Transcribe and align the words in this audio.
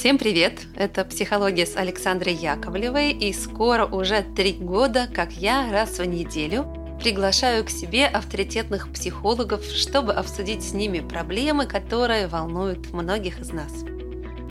Всем 0.00 0.16
привет! 0.16 0.62
Это 0.76 1.04
«Психология» 1.04 1.66
с 1.66 1.76
Александрой 1.76 2.32
Яковлевой, 2.32 3.12
и 3.12 3.34
скоро 3.34 3.84
уже 3.84 4.22
три 4.34 4.54
года, 4.54 5.06
как 5.14 5.30
я 5.32 5.70
раз 5.70 5.98
в 5.98 6.04
неделю 6.06 6.64
приглашаю 7.02 7.66
к 7.66 7.68
себе 7.68 8.06
авторитетных 8.06 8.90
психологов, 8.94 9.62
чтобы 9.62 10.14
обсудить 10.14 10.66
с 10.66 10.72
ними 10.72 11.00
проблемы, 11.00 11.66
которые 11.66 12.28
волнуют 12.28 12.94
многих 12.94 13.40
из 13.40 13.52
нас. 13.52 13.70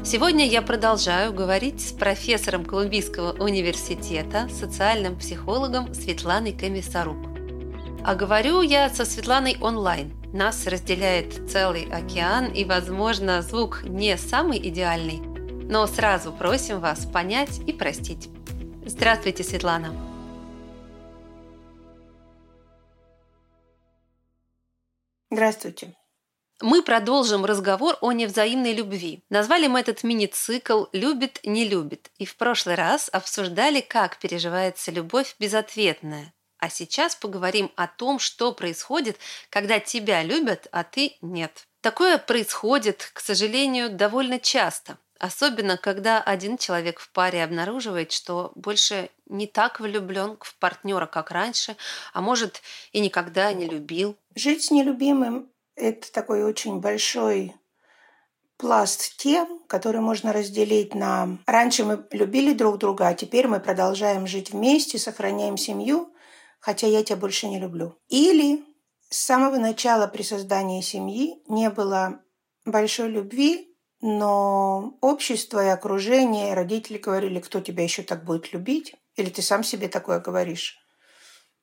Сегодня 0.04 0.46
я 0.46 0.62
продолжаю 0.62 1.34
говорить 1.34 1.82
с 1.82 1.94
профессором 1.94 2.64
Колумбийского 2.64 3.32
университета, 3.44 4.48
социальным 4.50 5.18
психологом 5.18 5.96
Светланой 5.96 6.54
Комиссарук. 6.54 7.18
А 8.06 8.14
говорю 8.14 8.62
я 8.62 8.88
со 8.92 9.04
Светланой 9.04 9.58
онлайн. 9.60 10.14
Нас 10.32 10.68
разделяет 10.68 11.50
целый 11.50 11.86
океан, 11.92 12.52
и, 12.52 12.66
возможно, 12.66 13.42
звук 13.42 13.82
не 13.84 14.16
самый 14.16 14.60
идеальный, 14.60 15.24
но 15.70 15.86
сразу 15.86 16.34
просим 16.34 16.80
вас 16.80 17.06
понять 17.06 17.60
и 17.68 17.72
простить. 17.72 18.28
Здравствуйте, 18.86 19.44
Светлана! 19.44 19.96
Здравствуйте. 25.30 25.96
Мы 26.60 26.82
продолжим 26.82 27.46
разговор 27.46 27.98
о 28.02 28.12
невзаимной 28.12 28.74
любви. 28.74 29.24
Назвали 29.30 29.68
мы 29.68 29.80
этот 29.80 30.04
мини-цикл 30.04 30.86
«Любит, 30.92 31.40
не 31.44 31.66
любит». 31.66 32.10
И 32.18 32.26
в 32.26 32.36
прошлый 32.36 32.74
раз 32.74 33.08
обсуждали, 33.14 33.80
как 33.80 34.18
переживается 34.18 34.90
любовь 34.90 35.36
безответная. 35.40 36.34
А 36.58 36.70
сейчас 36.70 37.16
поговорим 37.16 37.72
о 37.76 37.86
том, 37.88 38.18
что 38.18 38.54
происходит, 38.54 39.18
когда 39.52 39.80
тебя 39.80 40.24
любят, 40.24 40.68
а 40.72 40.84
ты 40.84 41.16
нет. 41.22 41.68
Такое 41.82 42.18
происходит, 42.18 43.12
к 43.14 43.20
сожалению, 43.20 43.92
довольно 43.92 44.40
часто. 44.40 44.98
Особенно, 45.20 45.78
когда 45.78 46.22
один 46.22 46.58
человек 46.58 47.02
в 47.02 47.12
паре 47.12 47.44
обнаруживает, 47.44 48.14
что 48.14 48.54
больше 48.56 49.10
не 49.28 49.48
так 49.48 49.82
влюблен 49.82 50.38
в 50.40 50.56
партнера, 50.56 51.08
как 51.08 51.32
раньше, 51.32 51.76
а 52.14 52.22
может 52.22 52.62
и 52.94 53.02
никогда 53.02 53.52
не 53.52 53.66
любил. 53.66 54.16
Жить 54.34 54.64
с 54.64 54.72
нелюбимым– 54.72 55.50
это 55.76 56.10
такой 56.14 56.44
очень 56.44 56.80
большой 56.80 57.54
пласт 58.56 59.18
тем, 59.18 59.60
который 59.68 60.00
можно 60.00 60.32
разделить 60.32 60.96
на 60.96 61.38
«раньше 61.46 61.84
мы 61.84 62.08
любили 62.12 62.54
друг 62.54 62.78
друга, 62.78 63.10
а 63.10 63.14
теперь 63.14 63.48
мы 63.48 63.60
продолжаем 63.60 64.26
жить 64.26 64.52
вместе, 64.52 64.98
сохраняем 64.98 65.58
семью, 65.58 66.14
хотя 66.62 66.88
я 66.88 67.04
тебя 67.04 67.18
больше 67.18 67.50
не 67.50 67.60
люблю». 67.60 67.98
Или 68.08 68.64
с 69.10 69.18
самого 69.18 69.58
начала 69.58 70.08
при 70.08 70.22
создании 70.22 70.82
семьи 70.82 71.42
не 71.48 71.70
было 71.70 72.22
большой 72.64 73.10
любви, 73.10 73.69
но 74.02 74.98
общество 75.02 75.64
и 75.64 75.70
окружение, 75.70 76.52
и 76.52 76.56
родители 76.56 76.98
говорили, 76.98 77.40
кто 77.40 77.60
тебя 77.60 77.84
еще 77.84 78.04
так 78.04 78.24
будет 78.24 78.54
любить, 78.54 78.96
или 79.16 79.30
ты 79.30 79.42
сам 79.42 79.64
себе 79.64 79.88
такое 79.88 80.20
говоришь, 80.20 80.80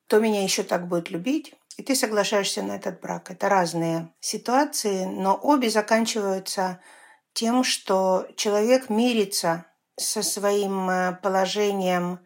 кто 0.07 0.19
меня 0.19 0.43
еще 0.43 0.63
так 0.63 0.87
будет 0.87 1.09
любить, 1.09 1.55
и 1.77 1.83
ты 1.83 1.95
соглашаешься 1.95 2.63
на 2.63 2.75
этот 2.75 3.01
брак. 3.01 3.31
Это 3.31 3.49
разные 3.49 4.13
ситуации, 4.19 5.05
но 5.05 5.39
обе 5.41 5.69
заканчиваются 5.69 6.79
тем, 7.33 7.63
что 7.63 8.27
человек 8.35 8.89
мирится 8.89 9.65
со 9.95 10.23
своим 10.23 10.89
э, 10.89 11.17
положением 11.21 12.19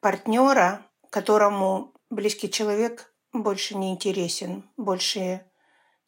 партнера, 0.00 0.86
которому 1.10 1.94
близкий 2.10 2.50
человек 2.50 3.12
больше 3.32 3.76
не 3.76 3.90
интересен, 3.90 4.70
больше 4.76 5.44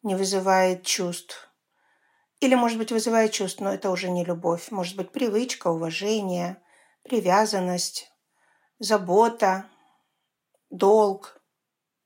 не 0.01 0.15
вызывает 0.15 0.83
чувств, 0.83 1.50
или, 2.41 2.55
может 2.55 2.77
быть, 2.77 2.91
вызывает 2.91 3.31
чувство, 3.31 3.65
но 3.65 3.73
это 3.73 3.91
уже 3.91 4.09
не 4.09 4.25
любовь. 4.25 4.71
Может 4.71 4.97
быть, 4.97 5.11
привычка, 5.11 5.67
уважение, 5.67 6.61
привязанность, 7.03 8.11
забота, 8.79 9.67
долг, 10.71 11.39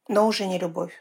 но 0.08 0.28
уже 0.28 0.46
не 0.46 0.60
любовь. 0.60 0.94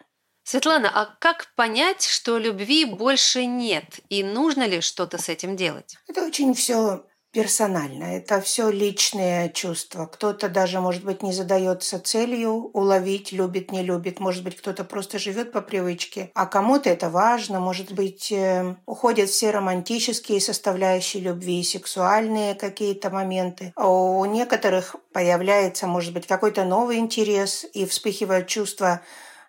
Светлана, 0.45 0.91
а 0.95 1.07
как 1.21 1.53
понять, 1.57 2.05
что 2.05 2.39
любви 2.39 2.85
больше 2.85 3.45
нет? 3.47 4.01
И 4.09 4.23
нужно 4.23 4.67
ли 4.67 4.81
что-то 4.81 5.19
с 5.19 5.29
этим 5.29 5.57
делать? 5.57 5.97
Это 6.07 6.25
очень 6.25 6.55
все 6.55 7.05
персонально. 7.35 8.05
Это 8.17 8.41
все 8.41 8.71
личные 8.71 9.51
чувства. 9.51 10.07
Кто-то 10.07 10.49
даже, 10.49 10.81
может 10.81 11.05
быть, 11.05 11.23
не 11.23 11.33
задается 11.33 11.99
целью 12.01 12.71
уловить, 12.73 13.33
любит, 13.33 13.73
не 13.73 13.83
любит. 13.83 14.21
Может 14.21 14.45
быть, 14.45 14.57
кто-то 14.57 14.85
просто 14.85 15.19
живет 15.19 15.53
по 15.53 15.61
привычке. 15.61 16.31
А 16.35 16.47
кому-то 16.47 16.89
это 16.89 17.11
важно. 17.11 17.59
Может 17.59 17.93
быть, 17.93 18.31
э, 18.31 18.77
уходят 18.87 19.29
все 19.29 19.51
романтические 19.51 20.41
составляющие 20.41 21.23
любви, 21.23 21.65
сексуальные 21.65 22.55
какие-то 22.55 23.11
моменты. 23.11 23.73
А 23.75 23.89
у 23.89 24.25
некоторых 24.25 24.95
появляется, 25.13 25.89
может 25.89 26.15
быть, 26.15 26.29
какой-то 26.29 26.65
новый 26.65 26.99
интерес 26.99 27.67
и 27.75 27.85
вспыхивают 27.85 28.47
чувства 28.47 29.01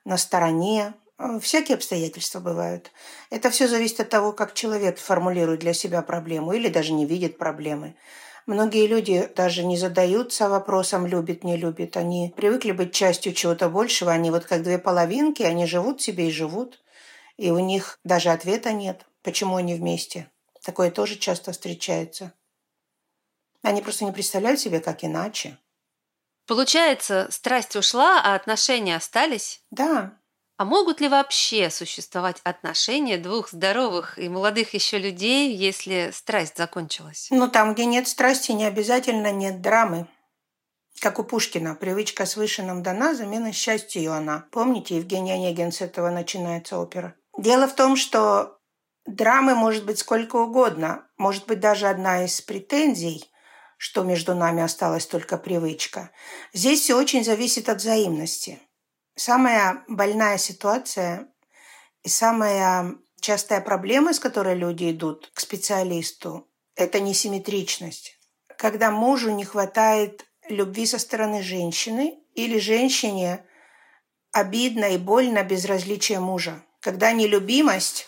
на 0.06 0.18
стороне, 0.18 0.94
всякие 1.42 1.76
обстоятельства 1.76 2.40
бывают. 2.40 2.92
Это 3.30 3.50
все 3.50 3.68
зависит 3.68 4.02
от 4.02 4.10
того, 4.10 4.34
как 4.34 4.54
человек 4.54 5.00
формулирует 5.00 5.62
для 5.62 5.74
себя 5.74 6.02
проблему 6.02 6.54
или 6.54 6.68
даже 6.70 6.94
не 6.94 7.06
видит 7.06 7.38
проблемы. 7.38 7.96
Многие 8.46 8.86
люди 8.86 9.32
даже 9.36 9.64
не 9.64 9.76
задаются 9.76 10.50
вопросом 10.50 11.08
«любит, 11.08 11.44
не 11.44 11.58
любит». 11.58 11.98
Они 11.98 12.32
привыкли 12.36 12.74
быть 12.74 12.94
частью 12.94 13.34
чего-то 13.34 13.70
большего. 13.70 14.12
Они 14.12 14.30
вот 14.30 14.46
как 14.46 14.62
две 14.62 14.78
половинки, 14.78 15.42
они 15.42 15.66
живут 15.66 16.02
себе 16.02 16.28
и 16.28 16.32
живут. 16.32 16.84
И 17.38 17.50
у 17.50 17.58
них 17.58 18.00
даже 18.04 18.30
ответа 18.30 18.72
нет, 18.72 19.06
почему 19.24 19.56
они 19.56 19.74
вместе. 19.74 20.30
Такое 20.64 20.92
тоже 20.92 21.16
часто 21.16 21.54
встречается. 21.54 22.34
Они 23.64 23.82
просто 23.82 24.06
не 24.06 24.12
представляют 24.12 24.60
себе, 24.60 24.80
как 24.80 25.04
иначе. 25.04 25.58
Получается, 26.46 27.28
страсть 27.32 27.76
ушла, 27.76 28.22
а 28.24 28.36
отношения 28.36 28.96
остались? 28.96 29.64
Да, 29.72 30.20
а 30.58 30.66
могут 30.66 31.02
ли 31.02 31.10
вообще 31.10 31.70
существовать 31.70 32.40
отношения 32.44 33.18
двух 33.18 33.50
здоровых 33.50 34.18
и 34.18 34.30
молодых 34.30 34.74
еще 34.74 34.98
людей, 34.98 35.54
если 35.54 36.12
страсть 36.14 36.58
закончилась? 36.58 37.28
Ну, 37.30 37.50
там, 37.50 37.74
где 37.74 37.86
нет 37.86 38.08
страсти, 38.08 38.54
не 38.54 38.66
обязательно 38.66 39.32
нет 39.32 39.62
драмы. 39.62 40.08
Как 41.02 41.20
у 41.20 41.24
Пушкина, 41.26 41.76
привычка 41.76 42.26
свыше 42.26 42.64
нам 42.64 42.84
дана, 42.84 43.14
замена 43.16 43.52
счастью 43.52 44.14
она. 44.14 44.46
Помните, 44.52 44.96
Евгений 44.96 45.34
Онегин, 45.34 45.74
с 45.74 45.82
этого 45.82 46.10
начинается 46.10 46.78
опера. 46.78 47.16
Дело 47.38 47.68
в 47.68 47.76
том, 47.76 47.98
что 47.98 48.60
драмы 49.06 49.56
может 49.56 49.86
быть 49.86 50.00
сколько 50.00 50.38
угодно. 50.38 51.06
Может 51.18 51.48
быть, 51.48 51.60
даже 51.60 51.88
одна 51.88 52.24
из 52.24 52.40
претензий, 52.40 53.30
что 53.78 54.04
между 54.04 54.36
нами 54.36 54.64
осталась 54.64 55.06
только 55.06 55.38
привычка. 55.38 56.12
Здесь 56.54 56.80
все 56.80 56.98
очень 56.98 57.26
зависит 57.26 57.68
от 57.68 57.80
взаимности. 57.80 58.62
Самая 59.16 59.84
больная 59.88 60.38
ситуация 60.38 61.28
и 62.04 62.10
самая 62.10 62.96
частая 63.22 63.62
проблема, 63.62 64.14
с 64.14 64.20
которой 64.20 64.56
люди 64.56 64.92
идут 64.92 65.32
к 65.34 65.40
специалисту, 65.40 66.48
это 66.76 67.00
несимметричность. 67.00 68.20
Когда 68.58 68.92
мужу 68.92 69.32
не 69.32 69.46
хватает 69.46 70.26
любви 70.50 70.86
со 70.86 71.00
стороны 71.00 71.42
женщины 71.42 72.20
или 72.36 72.60
женщине 72.60 73.46
обидно 74.32 74.86
и 74.94 74.98
больно 74.98 75.44
безразличие 75.44 76.20
мужа. 76.20 76.62
Когда 76.82 77.14
нелюбимость 77.14 78.08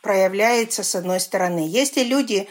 проявляется 0.00 0.84
с 0.84 0.94
одной 0.94 1.18
стороны. 1.18 1.66
Если 1.66 2.04
люди 2.04 2.48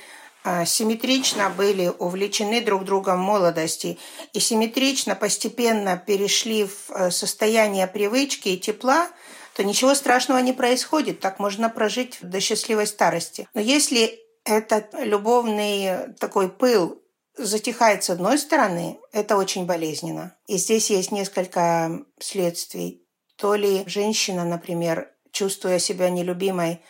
симметрично 0.65 1.49
были 1.49 1.91
увлечены 1.99 2.61
друг 2.61 2.83
другом 2.83 3.19
молодости 3.19 3.97
и 4.33 4.39
симметрично 4.39 5.15
постепенно 5.15 5.97
перешли 5.97 6.65
в 6.65 6.89
э, 6.89 7.11
состояние 7.11 7.87
привычки 7.87 8.49
и 8.49 8.59
тепла, 8.59 9.07
то 9.55 9.63
ничего 9.63 9.95
страшного 9.95 10.39
не 10.39 10.51
происходит. 10.51 11.19
Так 11.19 11.39
можно 11.39 11.69
прожить 11.69 12.17
до 12.21 12.39
счастливой 12.41 12.87
старости. 12.87 13.47
Но 13.53 13.61
если 13.61 14.19
этот 14.43 14.93
любовный 14.99 16.13
такой 16.19 16.49
пыл 16.49 17.01
затихает 17.37 18.03
с 18.03 18.09
одной 18.09 18.37
стороны, 18.37 18.99
это 19.11 19.37
очень 19.37 19.65
болезненно. 19.65 20.35
И 20.47 20.57
здесь 20.57 20.89
есть 20.89 21.11
несколько 21.11 22.03
следствий. 22.19 23.07
То 23.37 23.55
ли 23.55 23.83
женщина, 23.87 24.43
например, 24.43 25.09
чувствуя 25.31 25.79
себя 25.79 26.09
нелюбимой, 26.09 26.81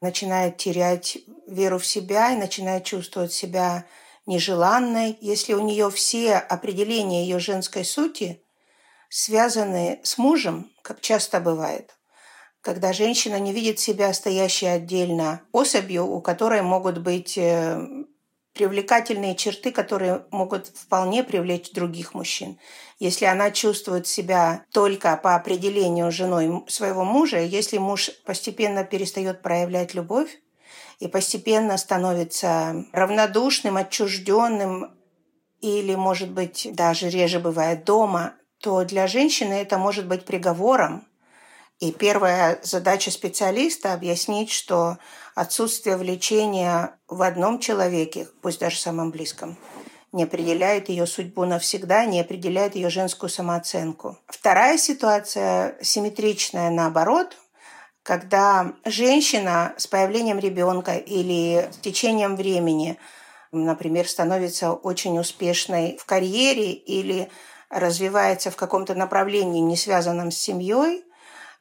начинает 0.00 0.56
терять 0.56 1.18
веру 1.46 1.78
в 1.78 1.86
себя 1.86 2.32
и 2.32 2.36
начинает 2.36 2.84
чувствовать 2.84 3.32
себя 3.32 3.86
нежеланной, 4.26 5.16
если 5.20 5.54
у 5.54 5.60
нее 5.60 5.90
все 5.90 6.36
определения 6.36 7.24
ее 7.24 7.38
женской 7.38 7.84
сути 7.84 8.42
связаны 9.08 10.00
с 10.02 10.18
мужем, 10.18 10.70
как 10.82 11.00
часто 11.00 11.40
бывает, 11.40 11.96
когда 12.60 12.92
женщина 12.92 13.38
не 13.40 13.52
видит 13.52 13.78
себя 13.78 14.12
стоящей 14.12 14.66
отдельно 14.66 15.40
особью, 15.52 16.06
у 16.06 16.20
которой 16.20 16.60
могут 16.60 16.98
быть 16.98 17.38
э, 17.38 17.80
привлекательные 18.58 19.36
черты, 19.36 19.70
которые 19.70 20.24
могут 20.32 20.66
вполне 20.66 21.22
привлечь 21.22 21.70
других 21.70 22.12
мужчин. 22.12 22.58
Если 22.98 23.24
она 23.24 23.52
чувствует 23.52 24.08
себя 24.08 24.64
только 24.72 25.16
по 25.16 25.36
определению 25.36 26.10
женой 26.10 26.64
своего 26.66 27.04
мужа, 27.04 27.38
если 27.38 27.78
муж 27.78 28.10
постепенно 28.26 28.82
перестает 28.84 29.42
проявлять 29.42 29.94
любовь, 29.94 30.28
и 30.98 31.06
постепенно 31.06 31.76
становится 31.78 32.84
равнодушным, 32.92 33.76
отчужденным 33.76 34.90
или, 35.60 35.94
может 35.94 36.30
быть, 36.32 36.68
даже 36.72 37.08
реже 37.08 37.38
бывает 37.38 37.84
дома, 37.84 38.34
то 38.60 38.84
для 38.84 39.06
женщины 39.06 39.54
это 39.54 39.78
может 39.78 40.08
быть 40.08 40.24
приговором. 40.24 41.06
И 41.80 41.92
первая 41.92 42.58
задача 42.62 43.12
специалиста– 43.12 43.92
объяснить, 43.94 44.50
что 44.50 44.98
отсутствие 45.36 45.96
влечения 45.96 46.98
в 47.06 47.22
одном 47.22 47.60
человеке, 47.60 48.26
пусть 48.42 48.58
даже 48.58 48.78
самом 48.78 49.12
близком, 49.12 49.56
не 50.10 50.24
определяет 50.24 50.88
ее 50.88 51.06
судьбу 51.06 51.44
навсегда, 51.44 52.04
не 52.04 52.20
определяет 52.20 52.74
ее 52.74 52.90
женскую 52.90 53.30
самооценку. 53.30 54.18
Вторая 54.26 54.76
ситуация 54.76 55.76
симметричная 55.80 56.70
наоборот, 56.70 57.36
когда 58.02 58.72
женщина 58.84 59.74
с 59.76 59.86
появлением 59.86 60.40
ребенка 60.40 60.96
или 60.96 61.68
с 61.70 61.76
течением 61.76 62.34
времени, 62.34 62.98
например, 63.52 64.08
становится 64.08 64.72
очень 64.72 65.16
успешной 65.18 65.96
в 66.00 66.06
карьере 66.06 66.72
или 66.72 67.30
развивается 67.70 68.50
в 68.50 68.56
каком-то 68.56 68.96
направлении, 68.96 69.60
не 69.60 69.76
связанном 69.76 70.32
с 70.32 70.38
семьей, 70.38 71.04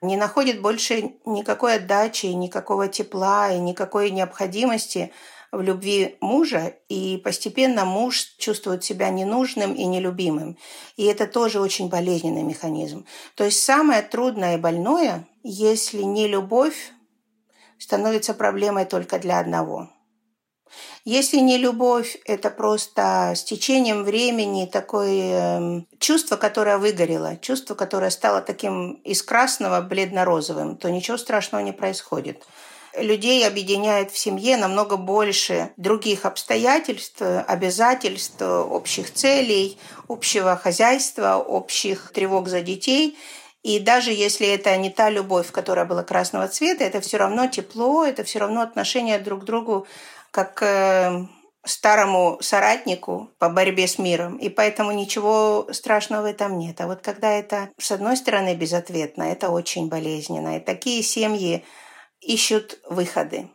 не 0.01 0.17
находит 0.17 0.61
больше 0.61 1.13
никакой 1.25 1.75
отдачи, 1.75 2.27
никакого 2.27 2.88
тепла 2.88 3.51
и 3.51 3.59
никакой 3.59 4.11
необходимости 4.11 5.11
в 5.51 5.61
любви 5.61 6.17
мужа, 6.19 6.75
и 6.89 7.17
постепенно 7.23 7.85
муж 7.85 8.35
чувствует 8.38 8.83
себя 8.83 9.09
ненужным 9.09 9.73
и 9.73 9.85
нелюбимым. 9.85 10.57
И 10.97 11.05
это 11.05 11.25
тоже 11.25 11.59
очень 11.59 11.89
болезненный 11.89 12.44
механизм. 12.44 13.05
То 13.35 13.45
есть 13.45 13.63
самое 13.63 14.01
трудное 14.01 14.57
и 14.57 14.61
больное, 14.61 15.27
если 15.44 16.01
не 16.01 16.27
любовь, 16.27 16.91
становится 17.79 18.33
проблемой 18.33 18.85
только 18.85 19.19
для 19.19 19.39
одного– 19.39 19.89
если 21.09 21.38
не 21.38 21.57
любовь, 21.57 22.18
это 22.25 22.50
просто 22.50 23.31
с 23.33 23.42
течением 23.42 24.04
времени 24.04 24.65
такое 24.65 25.59
э, 25.62 25.81
чувство, 26.00 26.36
которое 26.36 26.77
выгорело, 26.77 27.38
чувство, 27.38 27.75
которое 27.75 28.12
стало 28.12 28.42
таким 28.42 28.92
из 29.06 29.24
красного 29.24 29.80
бледно-розовым, 29.80 30.75
то 30.75 30.92
ничего 30.92 31.15
страшного 31.15 31.62
не 31.62 31.71
происходит. 31.71 32.44
Людей 32.94 33.48
объединяет 33.48 34.12
в 34.12 34.18
семье 34.18 34.57
намного 34.57 34.98
больше 34.98 35.71
других 35.77 36.25
обстоятельств, 36.25 37.21
обязательств, 37.21 38.42
общих 38.42 39.13
целей, 39.13 39.77
общего 40.09 40.57
хозяйства, 40.57 41.38
общих 41.38 42.12
тревог 42.13 42.50
за 42.50 42.59
детей. 42.59 43.18
И 43.63 43.80
даже 43.80 44.12
если 44.12 44.48
это 44.48 44.75
не 44.75 44.89
та 44.89 45.09
любовь, 45.09 45.51
которая 45.51 45.86
была 45.86 46.04
красного 46.04 46.50
цвета, 46.50 46.83
это 46.83 47.00
все 47.00 47.15
равно 47.18 47.48
тепло, 47.48 48.04
это 48.04 48.25
все 48.25 48.39
равно 48.39 48.59
отношение 48.62 49.19
друг 49.19 49.44
к 49.44 49.45
другу 49.45 49.88
как 50.31 50.62
э, 50.62 51.25
старому 51.65 52.38
соратнику 52.41 53.31
по 53.39 53.50
борьбе 53.50 53.88
с 53.88 53.97
миром, 53.97 54.38
и 54.38 54.50
поэтому 54.50 54.91
ничего 54.91 55.68
страшного 55.71 56.24
в 56.24 56.25
этом 56.25 56.57
нет. 56.57 56.79
А 56.81 56.88
вот 56.88 57.01
когда 57.01 57.31
это, 57.31 57.69
с 57.77 57.91
одной 57.91 58.18
стороны, 58.18 58.56
безответно, 58.56 59.24
это 59.24 59.50
очень 59.50 59.89
болезненно. 59.89 60.57
И 60.57 60.62
такие 60.62 61.03
семьи 61.03 61.63
ищут 62.21 62.79
выходы, 62.89 63.50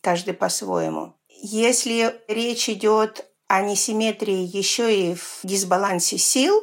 каждый 0.00 0.34
по-своему. 0.34 1.14
Если 1.28 2.14
речь 2.28 2.68
идет 2.68 3.26
о 3.48 3.62
несимметрии 3.62 4.56
еще 4.56 4.94
и 4.94 5.14
в 5.14 5.40
дисбалансе 5.42 6.18
сил, 6.18 6.62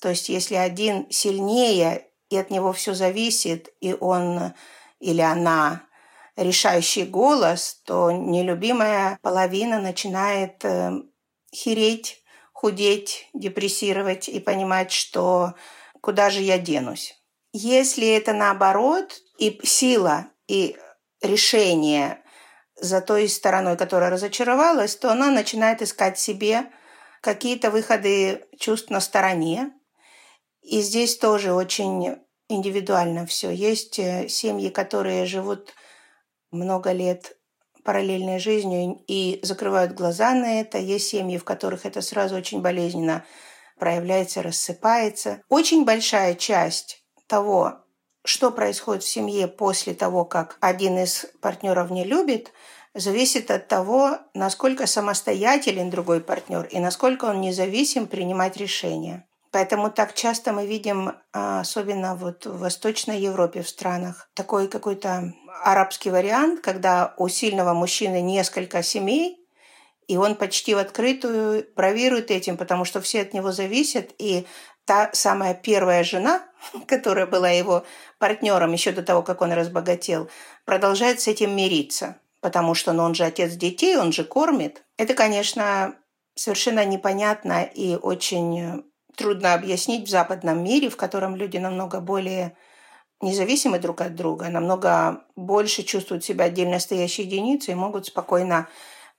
то 0.00 0.08
есть 0.10 0.28
если 0.28 0.54
один 0.54 1.06
сильнее, 1.10 2.06
и 2.30 2.36
от 2.36 2.50
него 2.50 2.72
все 2.72 2.94
зависит, 2.94 3.72
и 3.80 3.94
он 3.94 4.52
или 5.00 5.20
она 5.20 5.87
решающий 6.38 7.04
голос, 7.04 7.82
то 7.84 8.12
нелюбимая 8.12 9.18
половина 9.22 9.80
начинает 9.80 10.64
э, 10.64 10.92
хереть, 11.52 12.22
худеть, 12.52 13.28
депрессировать 13.34 14.28
и 14.28 14.38
понимать, 14.38 14.92
что 14.92 15.54
куда 16.00 16.30
же 16.30 16.40
я 16.40 16.58
денусь. 16.58 17.20
Если 17.52 18.06
это 18.06 18.32
наоборот, 18.32 19.18
и 19.38 19.60
сила, 19.64 20.26
и 20.46 20.76
решение 21.20 22.22
за 22.76 23.00
той 23.00 23.28
стороной, 23.28 23.76
которая 23.76 24.10
разочаровалась, 24.10 24.94
то 24.94 25.10
она 25.10 25.30
начинает 25.30 25.82
искать 25.82 26.20
себе 26.20 26.70
какие-то 27.20 27.72
выходы 27.72 28.46
чувств 28.60 28.90
на 28.90 29.00
стороне. 29.00 29.72
И 30.62 30.80
здесь 30.82 31.18
тоже 31.18 31.52
очень 31.52 32.16
индивидуально 32.48 33.26
все. 33.26 33.50
Есть 33.50 33.98
э, 33.98 34.28
семьи, 34.28 34.68
которые 34.68 35.26
живут 35.26 35.74
много 36.50 36.92
лет 36.92 37.36
параллельной 37.84 38.38
жизнью 38.38 39.02
и 39.06 39.40
закрывают 39.42 39.92
глаза 39.92 40.34
на 40.34 40.60
это. 40.60 40.78
Есть 40.78 41.08
семьи, 41.08 41.38
в 41.38 41.44
которых 41.44 41.86
это 41.86 42.02
сразу 42.02 42.36
очень 42.36 42.60
болезненно 42.60 43.24
проявляется, 43.78 44.42
рассыпается. 44.42 45.42
Очень 45.48 45.84
большая 45.84 46.34
часть 46.34 47.02
того, 47.26 47.78
что 48.24 48.50
происходит 48.50 49.02
в 49.04 49.08
семье 49.08 49.48
после 49.48 49.94
того, 49.94 50.24
как 50.24 50.58
один 50.60 50.98
из 50.98 51.26
партнеров 51.40 51.90
не 51.90 52.04
любит, 52.04 52.52
зависит 52.94 53.50
от 53.50 53.68
того, 53.68 54.18
насколько 54.34 54.86
самостоятелен 54.86 55.88
другой 55.88 56.20
партнер 56.20 56.64
и 56.66 56.78
насколько 56.80 57.26
он 57.26 57.40
независим 57.40 58.06
принимать 58.06 58.56
решения. 58.56 59.26
Поэтому 59.50 59.90
так 59.90 60.14
часто 60.14 60.52
мы 60.52 60.66
видим, 60.66 61.12
а, 61.32 61.60
особенно 61.60 62.14
вот 62.14 62.44
в 62.44 62.58
Восточной 62.58 63.18
Европе, 63.18 63.62
в 63.62 63.68
странах, 63.68 64.28
такой 64.34 64.68
какой-то 64.68 65.32
арабский 65.62 66.10
вариант, 66.10 66.60
когда 66.60 67.14
у 67.16 67.28
сильного 67.28 67.72
мужчины 67.72 68.20
несколько 68.20 68.82
семей, 68.82 69.38
и 70.06 70.16
он 70.16 70.34
почти 70.34 70.74
в 70.74 70.78
открытую 70.78 71.66
бравирует 71.76 72.30
этим, 72.30 72.56
потому 72.56 72.84
что 72.84 73.00
все 73.00 73.22
от 73.22 73.34
него 73.34 73.52
зависят, 73.52 74.12
и 74.18 74.46
та 74.84 75.10
самая 75.12 75.54
первая 75.54 76.02
жена, 76.04 76.42
которая 76.86 77.26
была 77.26 77.50
его 77.50 77.84
партнером 78.18 78.72
еще 78.72 78.92
до 78.92 79.02
того, 79.02 79.22
как 79.22 79.40
он 79.40 79.52
разбогател, 79.52 80.28
продолжает 80.64 81.20
с 81.20 81.28
этим 81.28 81.56
мириться, 81.56 82.16
потому 82.40 82.74
что 82.74 82.92
ну, 82.92 83.02
он 83.04 83.14
же 83.14 83.24
отец 83.24 83.52
детей, 83.52 83.96
он 83.96 84.12
же 84.12 84.24
кормит. 84.24 84.84
Это, 84.96 85.14
конечно, 85.14 85.94
совершенно 86.34 86.84
непонятно 86.84 87.62
и 87.62 87.96
очень 87.96 88.84
трудно 89.18 89.54
объяснить 89.54 90.06
в 90.06 90.10
западном 90.10 90.62
мире, 90.62 90.88
в 90.88 90.96
котором 90.96 91.34
люди 91.36 91.58
намного 91.58 92.00
более 92.00 92.56
независимы 93.20 93.80
друг 93.80 94.00
от 94.00 94.14
друга, 94.14 94.48
намного 94.48 95.24
больше 95.34 95.82
чувствуют 95.82 96.24
себя 96.24 96.44
отдельно 96.44 96.78
стоящей 96.78 97.24
единицей 97.24 97.72
и 97.72 97.76
могут 97.76 98.06
спокойно 98.06 98.68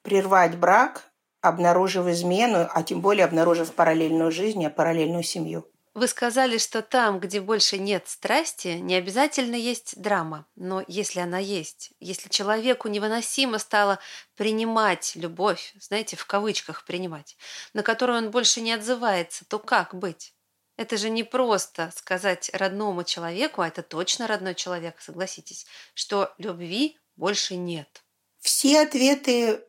прервать 0.02 0.58
брак, 0.58 1.12
обнаружив 1.42 2.08
измену, 2.08 2.68
а 2.74 2.82
тем 2.84 3.02
более 3.02 3.26
обнаружив 3.26 3.74
параллельную 3.74 4.32
жизнь, 4.32 4.66
а 4.66 4.70
параллельную 4.70 5.24
семью. 5.24 5.66
Вы 5.96 6.08
сказали, 6.08 6.60
что 6.60 6.82
там, 6.82 7.20
где 7.20 7.42
больше 7.42 7.80
нет 7.80 8.08
страсти, 8.08 8.78
не 8.80 8.96
обязательно 8.96 9.56
есть 9.56 10.00
драма. 10.00 10.46
Но 10.56 10.84
если 10.88 11.20
она 11.20 11.40
есть, 11.40 11.92
если 12.00 12.30
человеку 12.30 12.88
невыносимо 12.88 13.58
стало 13.58 14.00
принимать 14.36 15.14
любовь, 15.16 15.74
знаете, 15.80 16.16
в 16.16 16.26
кавычках 16.26 16.86
принимать, 16.86 17.38
на 17.74 17.82
которую 17.82 18.20
он 18.20 18.32
больше 18.32 18.62
не 18.62 18.72
отзывается, 18.72 19.46
то 19.46 19.58
как 19.58 19.96
быть? 19.96 20.34
Это 20.78 20.96
же 20.96 21.10
не 21.10 21.24
просто 21.24 21.92
сказать 21.96 22.52
родному 22.54 23.04
человеку, 23.04 23.62
а 23.62 23.68
это 23.68 23.82
точно 23.82 24.28
родной 24.28 24.56
человек, 24.56 25.02
согласитесь, 25.02 25.66
что 25.94 26.34
любви 26.38 26.98
больше 27.18 27.56
нет. 27.58 28.04
Все 28.40 28.82
ответы 28.82 29.62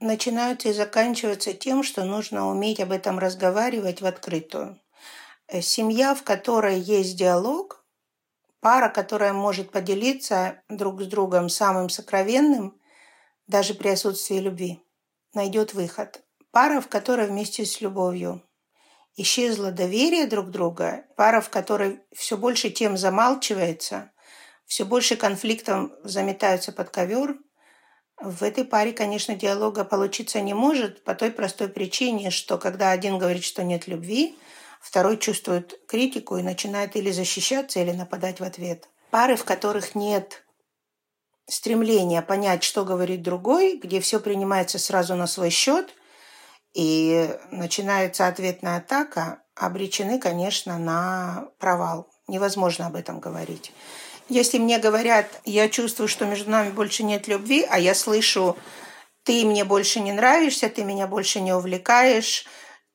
начинаются 0.00 0.70
и 0.70 0.72
заканчиваются 0.72 1.52
тем, 1.52 1.82
что 1.82 2.04
нужно 2.04 2.48
уметь 2.48 2.80
об 2.80 2.92
этом 2.92 3.18
разговаривать 3.18 4.00
в 4.00 4.06
открытую. 4.06 4.80
Э, 5.48 5.62
семья, 5.62 6.14
в 6.14 6.22
которой 6.24 6.78
есть 6.78 7.16
диалог, 7.16 7.82
пара, 8.60 8.90
которая 8.90 9.32
может 9.32 9.70
поделиться 9.70 10.62
друг 10.68 11.00
с 11.00 11.06
другом 11.06 11.48
самым 11.48 11.88
сокровенным, 11.88 12.78
даже 13.46 13.72
при 13.72 13.88
отсутствии 13.88 14.38
любви, 14.38 14.82
найдет 15.32 15.72
выход. 15.72 16.22
Пара, 16.50 16.82
в 16.82 16.88
которой 16.88 17.26
вместе 17.26 17.64
с 17.64 17.80
любовью 17.80 18.42
исчезло 19.16 19.72
доверие 19.72 20.26
друг 20.26 20.50
друга, 20.50 21.06
пара, 21.16 21.40
в 21.40 21.48
которой 21.48 22.02
все 22.14 22.36
больше 22.36 22.68
тем 22.70 22.98
замалчивается, 22.98 24.12
все 24.66 24.84
больше 24.84 25.16
конфликтов 25.16 25.90
заметаются 26.04 26.72
под 26.72 26.90
ковер, 26.90 27.38
в 28.20 28.42
этой 28.42 28.64
паре, 28.64 28.92
конечно, 28.92 29.34
диалога 29.34 29.84
получиться 29.84 30.40
не 30.40 30.52
может 30.52 31.04
по 31.04 31.14
той 31.14 31.30
простой 31.30 31.68
причине, 31.68 32.30
что 32.30 32.58
когда 32.58 32.90
один 32.90 33.16
говорит, 33.16 33.44
что 33.44 33.62
нет 33.62 33.86
любви, 33.86 34.36
Второй 34.80 35.18
чувствует 35.18 35.78
критику 35.86 36.36
и 36.36 36.42
начинает 36.42 36.96
или 36.96 37.10
защищаться, 37.10 37.80
или 37.80 37.92
нападать 37.92 38.40
в 38.40 38.44
ответ. 38.44 38.88
Пары, 39.10 39.36
в 39.36 39.44
которых 39.44 39.94
нет 39.94 40.44
стремления 41.46 42.22
понять, 42.22 42.62
что 42.62 42.84
говорит 42.84 43.22
другой, 43.22 43.78
где 43.78 44.00
все 44.00 44.20
принимается 44.20 44.78
сразу 44.78 45.14
на 45.14 45.26
свой 45.26 45.50
счет, 45.50 45.94
и 46.74 47.30
начинается 47.50 48.26
ответная 48.26 48.78
атака, 48.78 49.42
обречены, 49.54 50.20
конечно, 50.20 50.78
на 50.78 51.48
провал. 51.58 52.08
Невозможно 52.28 52.86
об 52.86 52.96
этом 52.96 53.20
говорить. 53.20 53.72
Если 54.28 54.58
мне 54.58 54.78
говорят, 54.78 55.26
я 55.46 55.70
чувствую, 55.70 56.06
что 56.06 56.26
между 56.26 56.50
нами 56.50 56.70
больше 56.70 57.02
нет 57.02 57.26
любви, 57.28 57.66
а 57.68 57.78
я 57.78 57.94
слышу, 57.94 58.56
ты 59.22 59.44
мне 59.46 59.64
больше 59.64 60.00
не 60.00 60.12
нравишься, 60.12 60.68
ты 60.68 60.84
меня 60.84 61.06
больше 61.06 61.40
не 61.40 61.54
увлекаешь, 61.54 62.46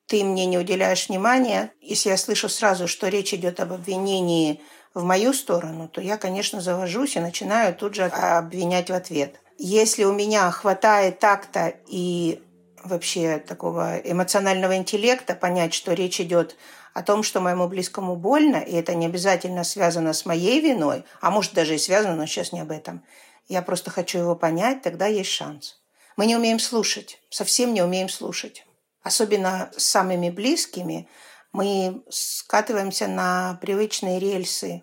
ты 0.06 0.24
мне 0.24 0.46
не 0.46 0.58
уделяешь 0.58 1.08
внимания. 1.08 1.72
Если 1.80 2.10
я 2.10 2.16
слышу 2.16 2.48
сразу, 2.48 2.88
что 2.88 3.08
речь 3.08 3.34
идет 3.34 3.60
об 3.60 3.72
обвинении 3.72 4.60
в 4.92 5.02
мою 5.02 5.32
сторону, 5.32 5.88
то 5.88 6.00
я, 6.00 6.16
конечно, 6.16 6.60
завожусь 6.60 7.16
и 7.16 7.20
начинаю 7.20 7.74
тут 7.74 7.94
же 7.94 8.04
обвинять 8.04 8.90
в 8.90 8.94
ответ. 8.94 9.40
Если 9.58 10.04
у 10.04 10.12
меня 10.12 10.50
хватает 10.50 11.20
такта 11.20 11.74
и 11.88 12.42
вообще 12.82 13.38
такого 13.38 13.98
эмоционального 13.98 14.76
интеллекта 14.76 15.34
понять, 15.34 15.74
что 15.74 15.92
речь 15.92 16.20
идет 16.20 16.56
о 16.92 17.02
том, 17.02 17.22
что 17.22 17.40
моему 17.40 17.66
близкому 17.66 18.14
больно, 18.14 18.56
и 18.56 18.74
это 18.74 18.94
не 18.94 19.06
обязательно 19.06 19.64
связано 19.64 20.12
с 20.12 20.26
моей 20.26 20.60
виной, 20.60 21.04
а 21.20 21.30
может 21.30 21.54
даже 21.54 21.74
и 21.74 21.78
связано, 21.78 22.14
но 22.14 22.26
сейчас 22.26 22.52
не 22.52 22.60
об 22.60 22.70
этом. 22.70 23.02
Я 23.48 23.62
просто 23.62 23.90
хочу 23.90 24.18
его 24.18 24.36
понять, 24.36 24.82
тогда 24.82 25.06
есть 25.06 25.30
шанс. 25.30 25.80
Мы 26.16 26.26
не 26.26 26.36
умеем 26.36 26.60
слушать, 26.60 27.18
совсем 27.30 27.74
не 27.74 27.82
умеем 27.82 28.08
слушать. 28.08 28.64
Особенно 29.04 29.70
с 29.76 29.84
самыми 29.84 30.30
близкими 30.30 31.08
мы 31.52 32.02
скатываемся 32.08 33.06
на 33.06 33.58
привычные 33.60 34.18
рельсы 34.18 34.82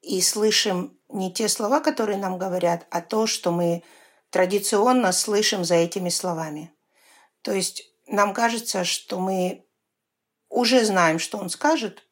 и 0.00 0.22
слышим 0.22 0.98
не 1.10 1.32
те 1.32 1.48
слова, 1.48 1.80
которые 1.80 2.16
нам 2.16 2.38
говорят, 2.38 2.86
а 2.90 3.02
то, 3.02 3.26
что 3.26 3.52
мы 3.52 3.84
традиционно 4.30 5.12
слышим 5.12 5.62
за 5.62 5.74
этими 5.74 6.08
словами. 6.08 6.72
То 7.42 7.52
есть 7.52 7.84
нам 8.06 8.32
кажется, 8.32 8.84
что 8.84 9.20
мы 9.20 9.66
уже 10.48 10.84
знаем, 10.86 11.18
что 11.18 11.36
он 11.36 11.50
скажет, 11.50 12.04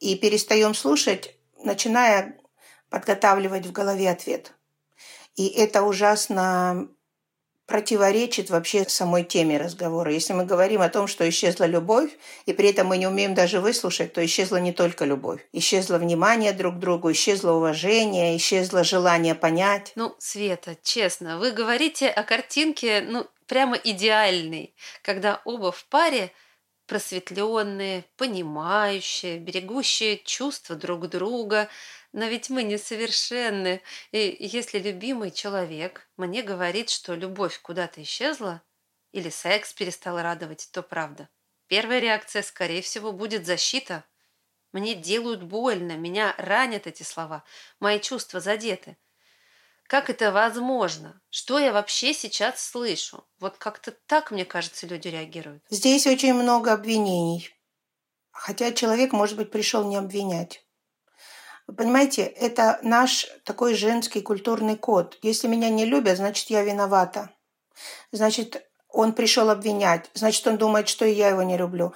и 0.00 0.16
перестаем 0.16 0.74
слушать, 0.74 1.36
начиная 1.62 2.40
подготавливать 2.88 3.66
в 3.66 3.72
голове 3.72 4.10
ответ. 4.10 4.54
И 5.36 5.48
это 5.48 5.82
ужасно 5.82 6.88
противоречит 7.66 8.50
вообще 8.50 8.84
самой 8.88 9.24
теме 9.24 9.56
разговора. 9.56 10.12
Если 10.12 10.32
мы 10.32 10.44
говорим 10.44 10.82
о 10.82 10.88
том, 10.88 11.06
что 11.06 11.28
исчезла 11.28 11.64
любовь, 11.64 12.10
и 12.46 12.52
при 12.52 12.70
этом 12.70 12.88
мы 12.88 12.98
не 12.98 13.06
умеем 13.06 13.34
даже 13.34 13.60
выслушать, 13.60 14.12
то 14.12 14.24
исчезла 14.24 14.56
не 14.56 14.72
только 14.72 15.04
любовь. 15.04 15.46
Исчезло 15.52 15.98
внимание 15.98 16.52
друг 16.52 16.76
к 16.76 16.78
другу, 16.78 17.10
исчезло 17.12 17.52
уважение, 17.52 18.36
исчезло 18.36 18.84
желание 18.84 19.34
понять. 19.34 19.92
Ну, 19.96 20.14
Света, 20.18 20.76
честно, 20.82 21.38
вы 21.38 21.52
говорите 21.52 22.08
о 22.08 22.22
картинке, 22.22 23.02
ну, 23.06 23.26
прямо 23.46 23.76
идеальной, 23.76 24.74
когда 25.02 25.40
оба 25.44 25.72
в 25.72 25.84
паре 25.86 26.32
просветленные, 26.86 28.04
понимающие, 28.16 29.38
берегущие 29.38 30.18
чувства 30.18 30.76
друг 30.76 31.08
друга, 31.08 31.68
но 32.14 32.26
ведь 32.26 32.48
мы 32.48 32.62
несовершенны, 32.62 33.82
и 34.12 34.36
если 34.38 34.78
любимый 34.78 35.32
человек 35.32 36.08
мне 36.16 36.42
говорит, 36.42 36.88
что 36.88 37.14
любовь 37.14 37.60
куда-то 37.60 38.00
исчезла, 38.04 38.62
или 39.10 39.30
секс 39.30 39.72
перестал 39.72 40.22
радовать, 40.22 40.68
то 40.70 40.84
правда. 40.84 41.28
Первая 41.66 41.98
реакция, 41.98 42.42
скорее 42.42 42.82
всего, 42.82 43.10
будет 43.12 43.46
защита. 43.46 44.04
Мне 44.70 44.94
делают 44.94 45.42
больно, 45.42 45.96
меня 45.96 46.36
ранят 46.38 46.86
эти 46.86 47.02
слова, 47.02 47.42
мои 47.80 47.98
чувства 47.98 48.38
задеты. 48.38 48.96
Как 49.88 50.08
это 50.08 50.30
возможно? 50.30 51.20
Что 51.30 51.58
я 51.58 51.72
вообще 51.72 52.14
сейчас 52.14 52.64
слышу? 52.64 53.26
Вот 53.40 53.56
как-то 53.58 53.90
так, 53.90 54.30
мне 54.30 54.44
кажется, 54.44 54.86
люди 54.86 55.08
реагируют. 55.08 55.64
Здесь 55.68 56.06
очень 56.06 56.34
много 56.34 56.72
обвинений. 56.72 57.50
Хотя 58.30 58.70
человек, 58.70 59.12
может 59.12 59.36
быть, 59.36 59.50
пришел 59.50 59.84
не 59.88 59.96
обвинять. 59.96 60.63
Понимаете, 61.76 62.22
это 62.22 62.78
наш 62.82 63.26
такой 63.44 63.74
женский 63.74 64.20
культурный 64.20 64.76
код. 64.76 65.18
Если 65.22 65.48
меня 65.48 65.70
не 65.70 65.84
любят, 65.84 66.16
значит, 66.16 66.50
я 66.50 66.62
виновата. 66.62 67.30
Значит, 68.12 68.66
он 68.88 69.12
пришел 69.12 69.50
обвинять. 69.50 70.10
Значит, 70.14 70.46
он 70.46 70.56
думает, 70.56 70.88
что 70.88 71.04
и 71.04 71.12
я 71.12 71.28
его 71.28 71.42
не 71.42 71.56
люблю. 71.56 71.94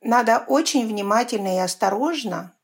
Надо 0.00 0.44
очень 0.46 0.86
внимательно 0.86 1.56
и 1.56 1.58
осторожно 1.58 2.54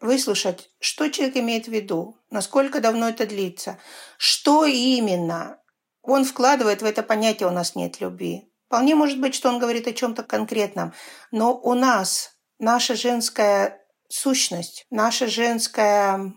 выслушать, 0.00 0.70
что 0.80 1.08
человек 1.08 1.36
имеет 1.36 1.66
в 1.66 1.70
виду, 1.70 2.18
насколько 2.30 2.80
давно 2.80 3.08
это 3.08 3.26
длится, 3.26 3.78
что 4.18 4.64
именно 4.66 5.58
он 6.02 6.24
вкладывает 6.24 6.82
в 6.82 6.84
это 6.84 7.02
понятие 7.02 7.48
«у 7.48 7.52
нас 7.52 7.76
нет 7.76 8.00
любви». 8.00 8.50
Вполне 8.66 8.94
может 8.94 9.20
быть, 9.20 9.34
что 9.34 9.48
он 9.48 9.58
говорит 9.58 9.86
о 9.86 9.92
чем-то 9.92 10.22
конкретном, 10.24 10.92
но 11.30 11.54
у 11.54 11.74
нас 11.74 12.36
наша 12.58 12.96
женская 12.96 13.81
сущность, 14.12 14.86
наша 14.90 15.26
женская 15.26 16.34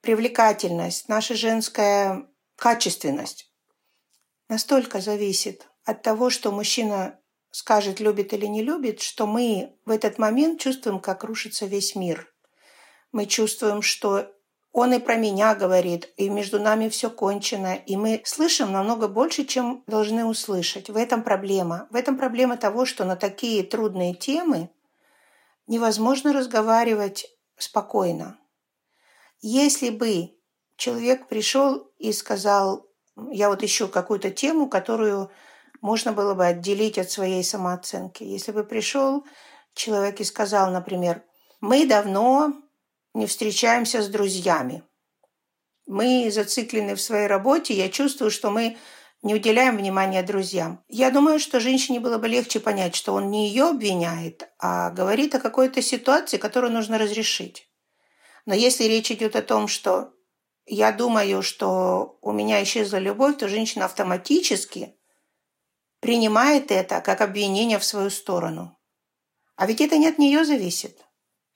привлекательность, 0.00 1.08
наша 1.08 1.34
женская 1.34 2.26
качественность 2.56 3.52
настолько 4.48 5.00
зависит 5.00 5.68
от 5.84 6.02
того, 6.02 6.30
что 6.30 6.50
мужчина 6.50 7.18
скажет, 7.50 8.00
любит 8.00 8.32
или 8.32 8.46
не 8.46 8.62
любит, 8.62 9.00
что 9.00 9.26
мы 9.26 9.76
в 9.84 9.90
этот 9.90 10.18
момент 10.18 10.60
чувствуем, 10.60 10.98
как 10.98 11.24
рушится 11.24 11.66
весь 11.66 11.94
мир. 11.94 12.32
Мы 13.12 13.26
чувствуем, 13.26 13.82
что 13.82 14.30
он 14.72 14.92
и 14.92 14.98
про 14.98 15.14
меня 15.14 15.54
говорит, 15.54 16.12
и 16.16 16.28
между 16.28 16.58
нами 16.58 16.88
все 16.88 17.08
кончено, 17.08 17.74
и 17.74 17.96
мы 17.96 18.22
слышим 18.24 18.72
намного 18.72 19.06
больше, 19.06 19.44
чем 19.44 19.84
должны 19.86 20.24
услышать. 20.24 20.90
В 20.90 20.96
этом 20.96 21.22
проблема. 21.22 21.86
В 21.90 21.96
этом 21.96 22.18
проблема 22.18 22.56
того, 22.56 22.84
что 22.84 23.04
на 23.04 23.14
такие 23.14 23.62
трудные 23.62 24.14
темы 24.14 24.70
невозможно 25.66 26.32
разговаривать 26.32 27.26
спокойно. 27.56 28.38
Если 29.40 29.90
бы 29.90 30.30
человек 30.76 31.28
пришел 31.28 31.90
и 31.98 32.12
сказал, 32.12 32.86
я 33.30 33.48
вот 33.48 33.62
ищу 33.62 33.88
какую-то 33.88 34.30
тему, 34.30 34.68
которую 34.68 35.30
можно 35.80 36.12
было 36.12 36.34
бы 36.34 36.46
отделить 36.46 36.98
от 36.98 37.10
своей 37.10 37.44
самооценки. 37.44 38.24
Если 38.24 38.52
бы 38.52 38.64
пришел 38.64 39.24
человек 39.74 40.20
и 40.20 40.24
сказал, 40.24 40.70
например, 40.70 41.22
мы 41.60 41.86
давно 41.86 42.54
не 43.12 43.26
встречаемся 43.26 44.02
с 44.02 44.08
друзьями. 44.08 44.82
Мы 45.86 46.30
зациклены 46.30 46.94
в 46.94 47.00
своей 47.00 47.26
работе, 47.26 47.74
я 47.74 47.90
чувствую, 47.90 48.30
что 48.30 48.50
мы 48.50 48.78
не 49.24 49.34
уделяем 49.34 49.78
внимания 49.78 50.22
друзьям. 50.22 50.84
Я 50.86 51.10
думаю, 51.10 51.40
что 51.40 51.58
женщине 51.58 51.98
было 51.98 52.18
бы 52.18 52.28
легче 52.28 52.60
понять, 52.60 52.94
что 52.94 53.14
он 53.14 53.30
не 53.30 53.48
ее 53.48 53.64
обвиняет, 53.70 54.48
а 54.58 54.90
говорит 54.90 55.34
о 55.34 55.40
какой-то 55.40 55.80
ситуации, 55.80 56.36
которую 56.36 56.72
нужно 56.72 56.98
разрешить. 56.98 57.66
Но 58.44 58.54
если 58.54 58.84
речь 58.84 59.10
идет 59.10 59.34
о 59.34 59.42
том, 59.42 59.66
что 59.66 60.12
я 60.66 60.92
думаю, 60.92 61.42
что 61.42 62.18
у 62.20 62.32
меня 62.32 62.62
исчезла 62.62 62.98
любовь, 62.98 63.38
то 63.38 63.48
женщина 63.48 63.86
автоматически 63.86 64.94
принимает 66.00 66.70
это 66.70 67.00
как 67.00 67.22
обвинение 67.22 67.78
в 67.78 67.84
свою 67.84 68.10
сторону. 68.10 68.78
А 69.56 69.66
ведь 69.66 69.80
это 69.80 69.96
не 69.96 70.06
от 70.06 70.18
нее 70.18 70.44
зависит. 70.44 70.98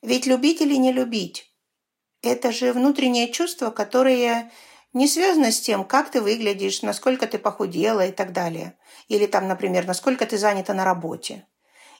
Ведь 0.00 0.24
любить 0.24 0.62
или 0.62 0.74
не 0.76 0.90
любить– 0.90 1.52
это 2.22 2.50
же 2.50 2.72
внутреннее 2.72 3.30
чувство, 3.30 3.70
которое 3.70 4.50
не 4.98 5.06
связано 5.06 5.52
с 5.52 5.60
тем, 5.60 5.84
как 5.84 6.10
ты 6.10 6.20
выглядишь, 6.20 6.82
насколько 6.82 7.28
ты 7.28 7.38
похудела 7.38 8.04
и 8.04 8.10
так 8.10 8.32
далее. 8.32 8.76
Или 9.06 9.26
там, 9.26 9.46
например, 9.46 9.86
насколько 9.86 10.26
ты 10.26 10.36
занята 10.36 10.74
на 10.74 10.84
работе. 10.84 11.46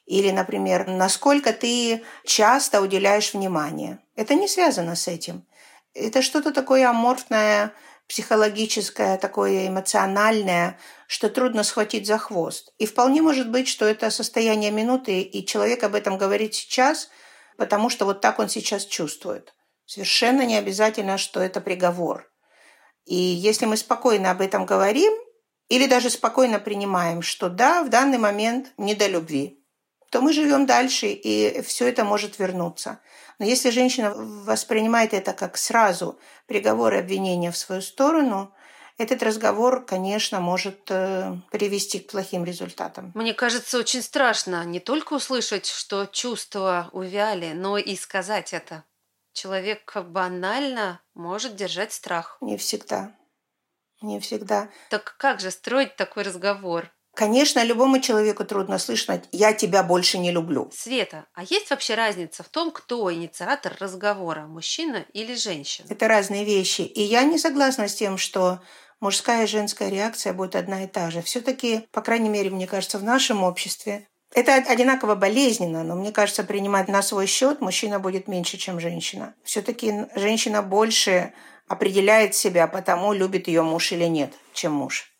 Или, 0.04 0.32
например, 0.32 0.88
насколько 0.88 1.52
ты 1.52 2.02
часто 2.24 2.82
уделяешь 2.82 3.32
внимание. 3.34 4.00
Это 4.16 4.34
не 4.34 4.48
связано 4.48 4.96
с 4.96 5.06
этим. 5.06 5.46
Это 5.94 6.22
что-то 6.22 6.52
такое 6.52 6.88
аморфное, 6.88 7.72
психологическое, 8.08 9.16
такое 9.16 9.68
эмоциональное, 9.68 10.76
что 11.06 11.28
трудно 11.28 11.62
схватить 11.62 12.06
за 12.06 12.18
хвост. 12.18 12.72
И 12.78 12.86
вполне 12.86 13.22
может 13.22 13.48
быть, 13.48 13.68
что 13.68 13.84
это 13.84 14.10
состояние 14.10 14.72
минуты, 14.72 15.20
и 15.20 15.46
человек 15.46 15.84
об 15.84 15.94
этом 15.94 16.18
говорит 16.18 16.54
сейчас, 16.54 17.10
потому 17.56 17.90
что 17.90 18.06
вот 18.06 18.20
так 18.20 18.40
он 18.40 18.48
сейчас 18.48 18.84
чувствует. 18.86 19.54
Совершенно 19.86 20.42
не 20.42 20.56
обязательно, 20.56 21.16
что 21.16 21.40
это 21.40 21.60
приговор. 21.60 22.28
И 23.08 23.16
если 23.16 23.64
мы 23.64 23.78
спокойно 23.78 24.30
об 24.30 24.42
этом 24.42 24.66
говорим, 24.66 25.12
или 25.70 25.86
даже 25.86 26.10
спокойно 26.10 26.58
принимаем, 26.58 27.22
что 27.22 27.48
да, 27.48 27.82
в 27.82 27.88
данный 27.88 28.18
момент 28.18 28.72
не 28.76 28.94
до 28.94 29.06
любви, 29.06 29.64
то 30.10 30.20
мы 30.20 30.34
живем 30.34 30.66
дальше, 30.66 31.06
и 31.06 31.62
все 31.62 31.88
это 31.88 32.04
может 32.04 32.38
вернуться. 32.38 33.00
Но 33.38 33.46
если 33.46 33.70
женщина 33.70 34.12
воспринимает 34.14 35.14
это 35.14 35.32
как 35.32 35.56
сразу 35.56 36.18
приговор 36.46 36.92
и 36.94 36.98
обвинение 36.98 37.50
в 37.50 37.56
свою 37.56 37.80
сторону, 37.80 38.54
этот 38.98 39.22
разговор, 39.22 39.86
конечно, 39.86 40.40
может 40.40 40.90
э, 40.90 41.34
привести 41.50 42.00
к 42.00 42.10
плохим 42.10 42.44
результатам. 42.44 43.12
Мне 43.14 43.32
кажется, 43.32 43.78
очень 43.78 44.02
страшно 44.02 44.64
не 44.64 44.80
только 44.80 45.14
услышать, 45.14 45.66
что 45.66 46.04
чувства 46.06 46.90
увяли, 46.92 47.52
но 47.54 47.78
и 47.78 47.96
сказать 47.96 48.52
это 48.52 48.84
человек 49.38 49.96
банально 49.96 51.00
может 51.14 51.54
держать 51.54 51.92
страх. 51.92 52.38
Не 52.40 52.56
всегда. 52.56 53.14
Не 54.02 54.18
всегда. 54.20 54.68
Так 54.90 55.16
как 55.18 55.40
же 55.40 55.50
строить 55.50 55.96
такой 55.96 56.24
разговор? 56.24 56.90
Конечно, 57.14 57.64
любому 57.64 58.00
человеку 58.00 58.44
трудно 58.44 58.78
слышать 58.78 59.24
«я 59.32 59.52
тебя 59.52 59.82
больше 59.82 60.18
не 60.18 60.30
люблю». 60.30 60.70
Света, 60.72 61.26
а 61.34 61.42
есть 61.42 61.68
вообще 61.70 61.96
разница 61.96 62.44
в 62.44 62.48
том, 62.48 62.70
кто 62.70 63.12
инициатор 63.12 63.76
разговора, 63.80 64.46
мужчина 64.46 65.04
или 65.12 65.34
женщина? 65.34 65.86
Это 65.90 66.06
разные 66.06 66.44
вещи. 66.44 66.82
И 66.82 67.02
я 67.02 67.24
не 67.24 67.38
согласна 67.38 67.88
с 67.88 67.94
тем, 67.94 68.18
что 68.18 68.60
мужская 69.00 69.44
и 69.44 69.48
женская 69.48 69.88
реакция 69.90 70.32
будет 70.32 70.54
одна 70.54 70.84
и 70.84 70.86
та 70.86 71.10
же. 71.10 71.22
Все-таки, 71.22 71.88
по 71.90 72.02
крайней 72.02 72.28
мере, 72.28 72.50
мне 72.50 72.68
кажется, 72.68 72.98
в 72.98 73.04
нашем 73.04 73.42
обществе 73.42 74.08
это 74.34 74.54
одинаково 74.54 75.14
болезненно, 75.14 75.82
но 75.82 75.94
мне 75.94 76.12
кажется, 76.12 76.44
принимать 76.44 76.88
на 76.88 77.02
свой 77.02 77.26
счет 77.26 77.60
мужчина 77.60 77.98
будет 77.98 78.28
меньше, 78.28 78.58
чем 78.58 78.78
женщина. 78.78 79.34
Все-таки 79.42 80.06
женщина 80.14 80.62
больше 80.62 81.32
определяет 81.66 82.34
себя, 82.34 82.66
потому 82.66 83.12
любит 83.12 83.48
ее 83.48 83.62
муж 83.62 83.92
или 83.92 84.04
нет, 84.04 84.32
чем 84.52 84.72
муж. 84.72 85.12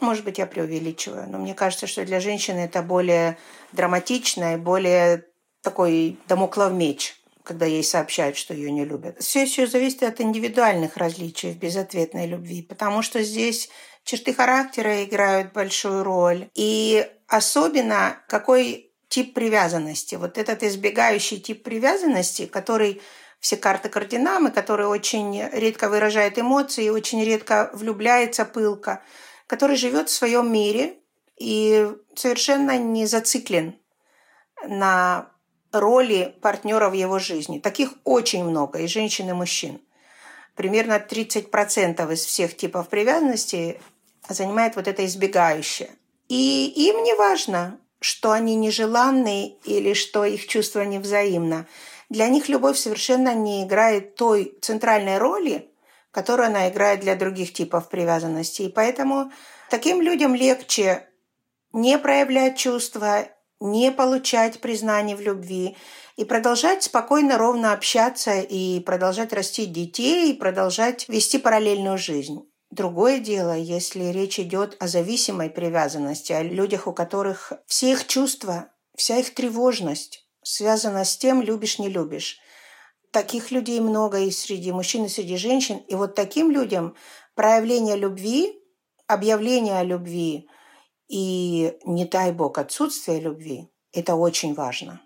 Может 0.00 0.24
быть, 0.24 0.38
я 0.38 0.46
преувеличиваю, 0.46 1.28
но 1.28 1.38
мне 1.38 1.54
кажется, 1.54 1.86
что 1.86 2.04
для 2.04 2.20
женщины 2.20 2.60
это 2.60 2.82
более 2.82 3.36
драматично 3.72 4.54
и 4.54 4.56
более 4.56 5.26
такой 5.62 6.18
домоклов 6.26 6.72
меч, 6.72 7.16
когда 7.44 7.66
ей 7.66 7.84
сообщают, 7.84 8.36
что 8.36 8.54
ее 8.54 8.70
не 8.70 8.84
любят. 8.84 9.18
Все 9.20 9.42
еще 9.42 9.66
зависит 9.66 10.02
от 10.02 10.20
индивидуальных 10.20 10.96
различий 10.96 11.52
в 11.52 11.58
безответной 11.58 12.26
любви, 12.26 12.62
потому 12.62 13.02
что 13.02 13.22
здесь 13.22 13.68
черты 14.04 14.32
характера 14.32 15.04
играют 15.04 15.52
большую 15.52 16.02
роль. 16.02 16.48
И 16.54 17.06
особенно 17.30 18.18
какой 18.28 18.92
тип 19.08 19.32
привязанности. 19.32 20.16
Вот 20.16 20.36
этот 20.36 20.62
избегающий 20.62 21.40
тип 21.40 21.62
привязанности, 21.62 22.44
который 22.46 23.00
все 23.40 23.56
карты 23.56 23.88
кардинамы, 23.88 24.50
который 24.50 24.86
очень 24.86 25.42
редко 25.52 25.88
выражает 25.88 26.38
эмоции, 26.38 26.90
очень 26.90 27.24
редко 27.24 27.70
влюбляется 27.72 28.44
пылко– 28.44 29.02
который 29.50 29.74
живет 29.74 30.08
в 30.08 30.12
своем 30.12 30.52
мире 30.52 30.94
и 31.36 31.92
совершенно 32.14 32.78
не 32.78 33.04
зациклен 33.04 33.74
на 34.64 35.28
роли 35.72 36.36
партнера 36.40 36.88
в 36.88 36.92
его 36.92 37.18
жизни. 37.18 37.58
Таких 37.58 37.94
очень 38.04 38.44
много, 38.44 38.78
и 38.78 38.86
женщин, 38.86 39.28
и 39.28 39.32
мужчин. 39.32 39.80
Примерно 40.54 41.04
30% 41.04 42.12
из 42.12 42.24
всех 42.24 42.56
типов 42.56 42.88
привязанности 42.88 43.80
занимает 44.28 44.76
вот 44.76 44.86
это 44.86 45.04
избегающее. 45.04 45.90
И 46.30 46.72
им 46.76 47.02
не 47.02 47.12
важно, 47.14 47.80
что 48.00 48.30
они 48.30 48.54
нежеланные 48.54 49.56
или 49.64 49.94
что 49.94 50.24
их 50.24 50.46
чувство 50.46 50.82
невзаимно. 50.82 51.66
Для 52.08 52.28
них 52.28 52.48
любовь 52.48 52.78
совершенно 52.78 53.34
не 53.34 53.64
играет 53.64 54.14
той 54.14 54.56
центральной 54.62 55.18
роли, 55.18 55.68
которую 56.12 56.46
она 56.46 56.68
играет 56.68 57.00
для 57.00 57.16
других 57.16 57.52
типов 57.52 57.88
привязанности. 57.88 58.62
И 58.62 58.68
поэтому 58.68 59.32
таким 59.70 60.00
людям 60.00 60.36
легче 60.36 61.08
не 61.72 61.98
проявлять 61.98 62.56
чувства, 62.56 63.26
не 63.58 63.90
получать 63.90 64.60
признание 64.60 65.16
в 65.16 65.20
любви 65.20 65.76
и 66.14 66.24
продолжать 66.24 66.84
спокойно, 66.84 67.38
ровно 67.38 67.72
общаться 67.72 68.38
и 68.38 68.78
продолжать 68.78 69.32
растить 69.32 69.72
детей 69.72 70.30
и 70.30 70.36
продолжать 70.36 71.08
вести 71.08 71.38
параллельную 71.38 71.98
жизнь. 71.98 72.49
Другое 72.70 73.18
дело, 73.18 73.56
если 73.56 74.04
речь 74.04 74.38
идет 74.38 74.76
о 74.78 74.86
зависимой 74.86 75.50
привязанности, 75.50 76.32
о 76.32 76.42
людях, 76.42 76.86
у 76.86 76.92
которых 76.92 77.52
все 77.66 77.92
их 77.92 78.06
чувства, 78.06 78.70
вся 78.94 79.18
их 79.18 79.34
тревожность 79.34 80.28
связана 80.42 81.04
с 81.04 81.16
тем, 81.16 81.42
любишь, 81.42 81.80
не 81.80 81.88
любишь. 81.88 82.38
Таких 83.10 83.50
людей 83.50 83.80
много 83.80 84.20
и 84.20 84.30
среди 84.30 84.70
мужчин, 84.70 85.06
и 85.06 85.08
среди 85.08 85.36
женщин. 85.36 85.78
И 85.88 85.96
вот 85.96 86.14
таким 86.14 86.52
людям 86.52 86.94
проявление 87.34 87.96
любви, 87.96 88.62
объявление 89.08 89.78
о 89.78 89.84
любви 89.84 90.48
и, 91.08 91.76
не 91.84 92.04
дай 92.04 92.30
бог, 92.30 92.56
отсутствие 92.58 93.18
любви– 93.18 93.68
это 93.92 94.14
очень 94.14 94.54
важно. 94.54 95.00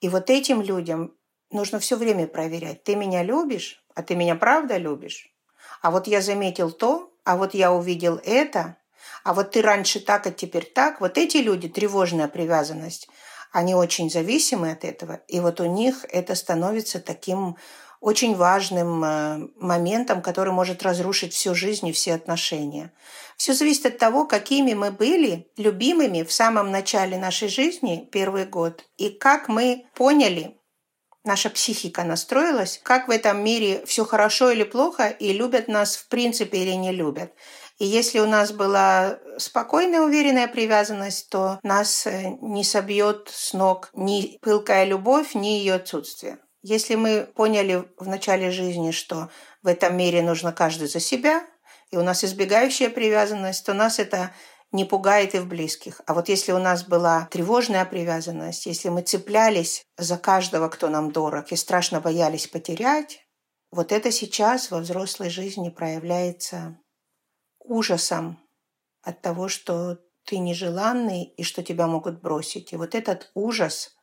И 0.00 0.08
вот 0.08 0.30
этим 0.30 0.62
людям 0.62 1.16
нужно 1.50 1.80
все 1.80 1.96
время 1.96 2.28
проверять. 2.28 2.84
Ты 2.84 2.94
меня 2.94 3.24
любишь, 3.24 3.84
а 3.96 4.04
ты 4.04 4.14
меня 4.14 4.36
правда 4.36 4.76
любишь? 4.76 5.34
А 5.82 5.90
вот 5.90 6.06
я 6.06 6.20
заметил 6.20 6.70
то, 6.70 7.12
а 7.24 7.36
вот 7.36 7.54
я 7.54 7.72
увидел 7.72 8.20
это, 8.24 8.76
а 9.24 9.34
вот 9.34 9.52
ты 9.52 9.62
раньше 9.62 10.00
так, 10.00 10.26
а 10.26 10.30
теперь 10.30 10.64
так. 10.64 11.00
Вот 11.00 11.18
эти 11.18 11.38
люди, 11.38 11.68
тревожная 11.68 12.28
привязанность– 12.28 13.08
они 13.52 13.74
очень 13.74 14.10
зависимы 14.10 14.72
от 14.72 14.84
этого, 14.84 15.20
и 15.26 15.40
вот 15.40 15.60
у 15.60 15.64
них 15.64 16.04
это 16.10 16.34
становится 16.34 17.00
таким 17.00 17.56
очень 18.00 18.36
важным 18.36 19.02
э, 19.02 19.48
моментом, 19.56 20.22
который 20.22 20.52
может 20.52 20.84
разрушить 20.84 21.32
всю 21.32 21.54
жизнь 21.54 21.88
и 21.88 21.92
все 21.92 22.14
отношения. 22.14 22.92
Все 23.36 23.54
зависит 23.54 23.86
от 23.86 23.98
того, 23.98 24.24
какими 24.24 24.74
мы 24.74 24.92
были 24.92 25.48
любимыми 25.56 26.22
в 26.22 26.30
самом 26.30 26.70
начале 26.70 27.18
нашей 27.18 27.48
жизни, 27.48 28.08
первый 28.12 28.46
год, 28.46 28.84
и 28.98 29.08
как 29.08 29.48
мы 29.48 29.86
поняли, 29.94 30.57
наша 31.24 31.50
психика 31.50 32.04
настроилась, 32.04 32.80
как 32.82 33.08
в 33.08 33.10
этом 33.10 33.42
мире 33.42 33.84
все 33.86 34.04
хорошо 34.04 34.50
или 34.50 34.64
плохо, 34.64 35.08
и 35.08 35.32
любят 35.32 35.68
нас 35.68 35.96
в 35.96 36.08
принципе 36.08 36.58
или 36.58 36.72
не 36.72 36.92
любят. 36.92 37.32
И 37.78 37.86
если 37.86 38.18
у 38.18 38.26
нас 38.26 38.50
была 38.50 39.18
спокойная, 39.36 40.00
уверенная 40.00 40.48
привязанность, 40.48 41.30
то 41.30 41.60
нас 41.62 42.06
э, 42.06 42.36
не 42.40 42.64
собьет 42.64 43.30
с 43.32 43.52
ног 43.52 43.90
ни 43.94 44.38
пылкая 44.42 44.84
любовь, 44.84 45.34
ни 45.34 45.46
ее 45.48 45.74
отсутствие. 45.74 46.38
Если 46.62 46.96
мы 46.96 47.28
поняли 47.36 47.84
в 47.96 48.08
начале 48.08 48.50
жизни, 48.50 48.90
что 48.90 49.30
в 49.62 49.68
этом 49.68 49.96
мире 49.96 50.22
нужно 50.22 50.52
каждый 50.52 50.88
за 50.88 50.98
себя, 50.98 51.46
и 51.90 51.96
у 51.96 52.02
нас 52.02 52.24
избегающая 52.24 52.90
привязанность, 52.90 53.64
то 53.64 53.74
нас 53.74 54.00
это 54.00 54.32
не 54.72 54.84
пугает 54.84 55.34
и 55.34 55.38
в 55.38 55.46
близких. 55.46 56.00
А 56.06 56.14
вот 56.14 56.28
если 56.28 56.52
у 56.52 56.58
нас 56.58 56.84
была 56.84 57.26
тревожная 57.30 57.84
привязанность, 57.84 58.66
если 58.66 58.88
мы 58.88 59.02
цеплялись 59.02 59.84
за 59.96 60.18
каждого, 60.18 60.68
кто 60.68 60.88
нам 60.88 61.10
дорог, 61.10 61.50
и 61.52 61.56
страшно 61.56 62.00
боялись 62.00 62.46
потерять, 62.46 63.20
вот 63.70 63.92
это 63.92 64.10
сейчас 64.10 64.70
во 64.70 64.78
взрослой 64.78 65.30
жизни 65.30 65.68
проявляется 65.68 66.78
ужасом 67.58 68.38
от 69.02 69.20
того, 69.20 69.48
что 69.48 69.98
ты 70.24 70.38
нежеланный 70.38 71.24
и 71.24 71.42
что 71.42 71.62
тебя 71.62 71.86
могут 71.86 72.20
бросить. 72.20 72.72
И 72.72 72.76
вот 72.76 72.94
этот 72.94 73.30
ужас 73.34 73.96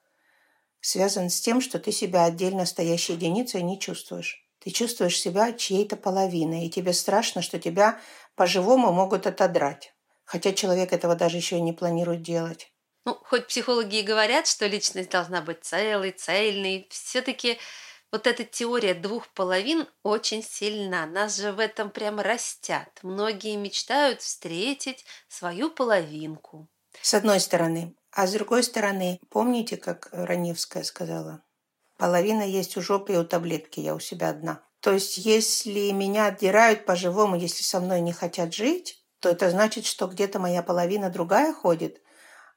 связан 0.81 1.29
с 1.29 1.39
тем, 1.41 1.61
что 1.61 1.79
ты 1.79 1.91
себя 1.91 2.25
отдельно 2.25 2.65
стоящей 2.65 3.13
единицей 3.13 3.61
не 3.61 3.79
чувствуешь. 3.79 4.43
Ты 4.59 4.71
чувствуешь 4.71 5.19
себя 5.19 5.53
чьей-то 5.53 5.95
половиной, 5.95 6.65
и 6.65 6.71
тебе 6.71 6.93
страшно, 6.93 7.43
что 7.43 7.59
тебя 7.59 7.99
по-живому 8.35 8.91
могут 8.91 9.27
отодрать. 9.27 9.94
Хотя 10.25 10.53
человек 10.53 10.91
этого 10.91 11.15
даже 11.15 11.37
еще 11.37 11.57
и 11.57 11.61
не 11.61 11.73
планирует 11.73 12.21
делать. 12.21 12.71
Ну, 13.05 13.15
хоть 13.23 13.47
психологи 13.47 13.97
и 13.97 14.03
говорят, 14.03 14.47
что 14.47 14.65
личность 14.65 15.11
должна 15.11 15.41
быть 15.41 15.63
целой, 15.63 16.11
цельной, 16.11 16.87
все-таки 16.89 17.59
вот 18.11 18.27
эта 18.27 18.43
теория 18.43 18.93
двух 18.93 19.27
половин 19.33 19.87
очень 20.01 20.41
сильна. 20.41 21.05
Нас 21.05 21.37
же 21.37 21.51
в 21.51 21.59
этом 21.59 21.91
прямо 21.91 22.23
растят. 22.23 22.99
Многие 23.03 23.55
мечтают 23.57 24.21
встретить 24.21 25.05
свою 25.27 25.69
половинку. 25.69 26.67
С 27.01 27.13
одной 27.13 27.39
стороны. 27.39 27.93
А 28.11 28.25
с 28.25 28.31
другой 28.31 28.63
стороны, 28.63 29.19
помните, 29.29 29.75
как 29.75 30.07
Раневская 30.11 30.83
сказала? 30.83 31.43
Половина 31.97 32.43
есть 32.43 32.77
у 32.77 32.81
жопы 32.81 33.13
и 33.13 33.17
у 33.17 33.25
таблетки, 33.25 33.81
я 33.81 33.93
у 33.93 33.99
себя 33.99 34.29
одна. 34.29 34.63
То 34.79 34.93
есть, 34.93 35.17
если 35.17 35.91
меня 35.91 36.27
отдирают 36.27 36.85
по-живому, 36.85 37.35
если 37.35 37.63
со 37.63 37.79
мной 37.79 38.01
не 38.01 38.13
хотят 38.13 38.53
жить, 38.53 39.04
то 39.25 39.29
это 39.29 39.49
значит, 39.49 39.87
что 39.87 40.05
где-то 40.05 40.37
моя 40.37 40.61
половина 40.61 41.09
другая 41.09 41.51
ходит, 41.51 41.99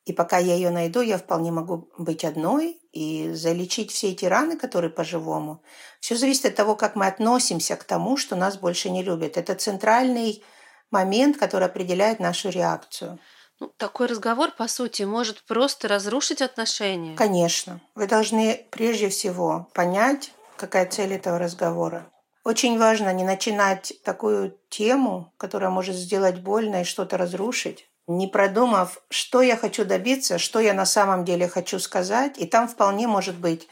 и 0.04 0.12
пока 0.12 0.36
я 0.36 0.54
ее 0.54 0.68
найду, 0.68 1.00
я 1.00 1.16
вполне 1.16 1.50
могу 1.50 1.88
быть 1.96 2.26
одной 2.26 2.78
и 2.92 3.32
залечить 3.32 3.90
все 3.90 4.10
эти 4.10 4.26
раны, 4.26 4.58
которые 4.58 4.90
по-живому. 4.90 5.62
Все 5.98 6.14
зависит 6.14 6.44
от 6.44 6.56
того, 6.56 6.76
как 6.76 6.94
мы 6.94 7.06
относимся 7.06 7.74
к 7.76 7.84
тому, 7.84 8.18
что 8.18 8.36
нас 8.36 8.58
больше 8.58 8.90
не 8.90 9.02
любят. 9.02 9.38
Это 9.38 9.54
центральный 9.54 10.44
момент, 10.90 11.38
который 11.38 11.68
определяет 11.68 12.20
нашу 12.20 12.50
реакцию. 12.50 13.18
Ну, 13.60 13.72
такой 13.78 14.06
разговор, 14.06 14.50
по 14.50 14.68
сути, 14.68 15.04
может 15.04 15.42
просто 15.44 15.88
разрушить 15.88 16.42
отношения. 16.42 17.16
Конечно. 17.16 17.80
Вы 17.94 18.06
должны 18.06 18.66
прежде 18.70 19.08
всего 19.08 19.70
понять, 19.72 20.32
какая 20.58 20.84
цель 20.84 21.14
этого 21.14 21.38
разговора. 21.38 22.12
Очень 22.48 22.78
важно 22.78 23.12
не 23.12 23.24
начинать 23.24 23.92
такую 24.04 24.56
тему, 24.70 25.34
которая 25.36 25.68
может 25.68 25.94
сделать 25.94 26.38
больно 26.40 26.80
и 26.80 26.84
что-то 26.84 27.18
разрушить, 27.18 27.90
не 28.06 28.26
продумав, 28.26 29.02
что 29.10 29.42
я 29.42 29.54
хочу 29.54 29.84
добиться, 29.84 30.38
что 30.38 30.58
я 30.58 30.72
на 30.72 30.86
самом 30.86 31.26
деле 31.26 31.46
хочу 31.46 31.78
сказать. 31.78 32.38
И 32.38 32.46
там 32.46 32.66
вполне 32.66 33.06
может 33.06 33.36
быть, 33.36 33.68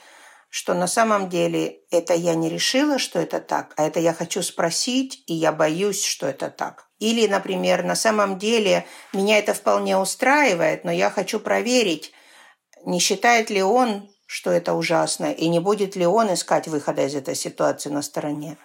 что 0.50 0.74
на 0.74 0.88
самом 0.88 1.30
деле 1.30 1.78
это 1.90 2.12
я 2.12 2.34
не 2.34 2.50
решила, 2.50 2.98
что 2.98 3.18
это 3.18 3.40
так, 3.40 3.72
а 3.78 3.86
это 3.86 3.98
я 3.98 4.12
хочу 4.12 4.42
спросить, 4.42 5.24
и 5.26 5.32
я 5.32 5.52
боюсь, 5.52 6.04
что 6.04 6.26
это 6.26 6.50
так. 6.50 6.86
Или, 6.98 7.26
например, 7.26 7.82
на 7.82 7.94
самом 7.94 8.38
деле 8.38 8.84
меня 9.14 9.38
это 9.38 9.54
вполне 9.54 9.96
устраивает, 9.96 10.84
но 10.84 10.92
я 10.92 11.08
хочу 11.08 11.40
проверить, 11.40 12.12
не 12.84 12.98
считает 12.98 13.48
ли 13.48 13.62
он, 13.62 14.10
что 14.26 14.50
это 14.50 14.74
ужасно, 14.74 15.32
и 15.32 15.48
не 15.48 15.60
будет 15.60 15.96
ли 15.96 16.04
он 16.04 16.34
искать 16.34 16.68
выхода 16.68 17.06
из 17.06 17.14
этой 17.14 17.34
ситуации 17.34 17.88
на 17.88 18.02
стороне. 18.02 18.58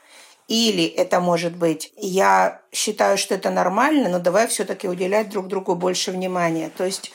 Или 0.47 0.85
это 0.85 1.19
может 1.19 1.55
быть, 1.55 1.93
я 1.95 2.61
считаю, 2.71 3.17
что 3.17 3.35
это 3.35 3.49
нормально, 3.49 4.09
но 4.09 4.19
давай 4.19 4.47
все-таки 4.47 4.87
уделять 4.87 5.29
друг 5.29 5.47
другу 5.47 5.75
больше 5.75 6.11
внимания. 6.11 6.69
То 6.75 6.85
есть 6.85 7.11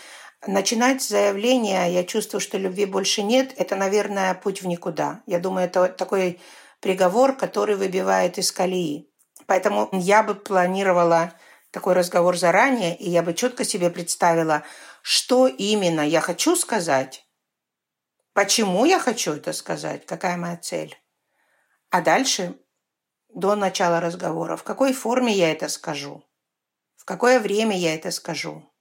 начинать 0.47 1.03
с 1.03 1.09
заявления 1.09 1.87
«я 1.89 2.05
чувствую, 2.05 2.41
что 2.41 2.59
любви 2.59 2.87
больше 2.87 3.23
нет»– 3.23 3.53
это, 3.57 3.77
наверное, 3.77 4.35
путь 4.35 4.63
в 4.63 4.67
никуда. 4.67 5.23
Я 5.27 5.39
думаю, 5.39 5.67
это 5.67 5.89
такой 5.89 6.41
приговор, 6.81 7.37
который 7.37 7.77
выбивает 7.77 8.39
из 8.39 8.53
колеи. 8.53 9.11
Поэтому 9.47 9.89
я 9.93 10.23
бы 10.23 10.35
планировала 10.35 11.33
такой 11.71 11.95
разговор 11.95 12.37
заранее, 12.37 12.97
и 12.97 13.11
я 13.11 13.23
бы 13.23 13.35
четко 13.35 13.65
себе 13.65 13.91
представила, 13.91 14.65
что 15.03 15.47
именно 15.47 16.01
я 16.01 16.21
хочу 16.21 16.57
сказать, 16.57 17.27
почему 18.33 18.85
я 18.87 18.99
хочу 18.99 19.35
это 19.35 19.53
сказать, 19.53 20.07
какая 20.07 20.37
моя 20.37 20.57
цель. 20.57 20.97
А 21.91 22.01
дальше, 22.01 22.59
до 23.37 23.55
начала 23.55 24.01
разговора, 24.01 24.57
в 24.57 24.65
какой 24.65 24.95
форме 24.95 25.33
я 25.33 25.53
это 25.53 25.69
скажу, 25.69 26.25
в 26.97 27.05
какое 27.05 27.39
время 27.39 27.79
я 27.79 27.95
это 27.95 28.11
скажу, 28.11 28.73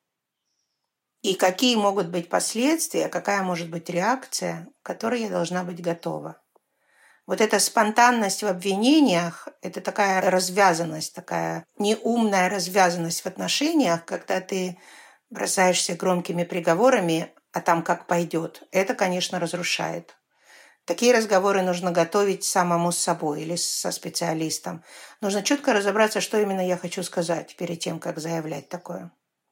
и 1.22 1.36
какие 1.36 1.76
могут 1.76 2.08
быть 2.08 2.30
последствия, 2.30 3.10
какая 3.10 3.44
может 3.44 3.70
быть 3.70 3.90
реакция, 3.90 4.70
к 4.82 4.86
которой 4.86 5.22
я 5.22 5.30
должна 5.30 5.66
быть 5.66 5.82
готова. 5.82 6.42
Вот 7.28 7.42
эта 7.42 7.60
спонтанность 7.60 8.44
в 8.44 8.48
обвинениях– 8.48 9.50
это 9.62 9.82
такая 9.82 10.22
развязанность, 10.30 11.14
такая 11.14 11.66
неумная 11.78 12.48
развязанность 12.48 13.22
в 13.22 13.26
отношениях, 13.26 14.06
когда 14.06 14.40
ты 14.40 14.80
бросаешься 15.30 15.96
громкими 15.96 16.46
приговорами, 16.46 17.34
а 17.52 17.60
там 17.60 17.84
как 17.84 18.08
пойдет. 18.08 18.64
Это, 18.72 18.94
конечно, 18.94 19.40
разрушает. 19.40 20.16
Такие 20.86 21.18
разговоры 21.18 21.64
нужно 21.64 21.92
готовить 21.92 22.44
самому 22.44 22.92
с 22.92 22.98
собой 22.98 23.42
или 23.42 23.56
со 23.56 23.90
специалистом. 23.90 24.84
Нужно 25.20 25.42
четко 25.42 25.74
разобраться, 25.74 26.22
что 26.22 26.40
именно 26.40 26.66
я 26.66 26.78
хочу 26.78 27.02
сказать 27.02 27.56
перед 27.56 27.80
тем, 27.80 28.00
как 28.00 28.20
заявлять 28.20 28.70
такое. 28.70 29.12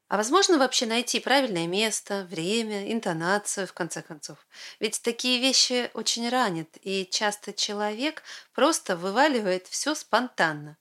А 0.09 0.17
возможно 0.17 0.59
вообще 0.59 0.85
найти 0.85 1.19
правильное 1.19 1.65
место, 1.65 2.27
время, 2.29 2.91
интонацию, 2.93 3.65
в 3.65 3.73
конце 3.73 4.03
концов? 4.03 4.45
Ведь 4.79 5.01
такие 5.01 5.39
вещи 5.41 5.89
очень 5.95 6.29
ранят, 6.29 6.67
и 6.81 7.07
часто 7.09 7.51
человек 7.51 8.21
просто 8.53 8.95
вываливает 8.95 9.65
все 9.65 9.95
спонтанно. 9.95 10.77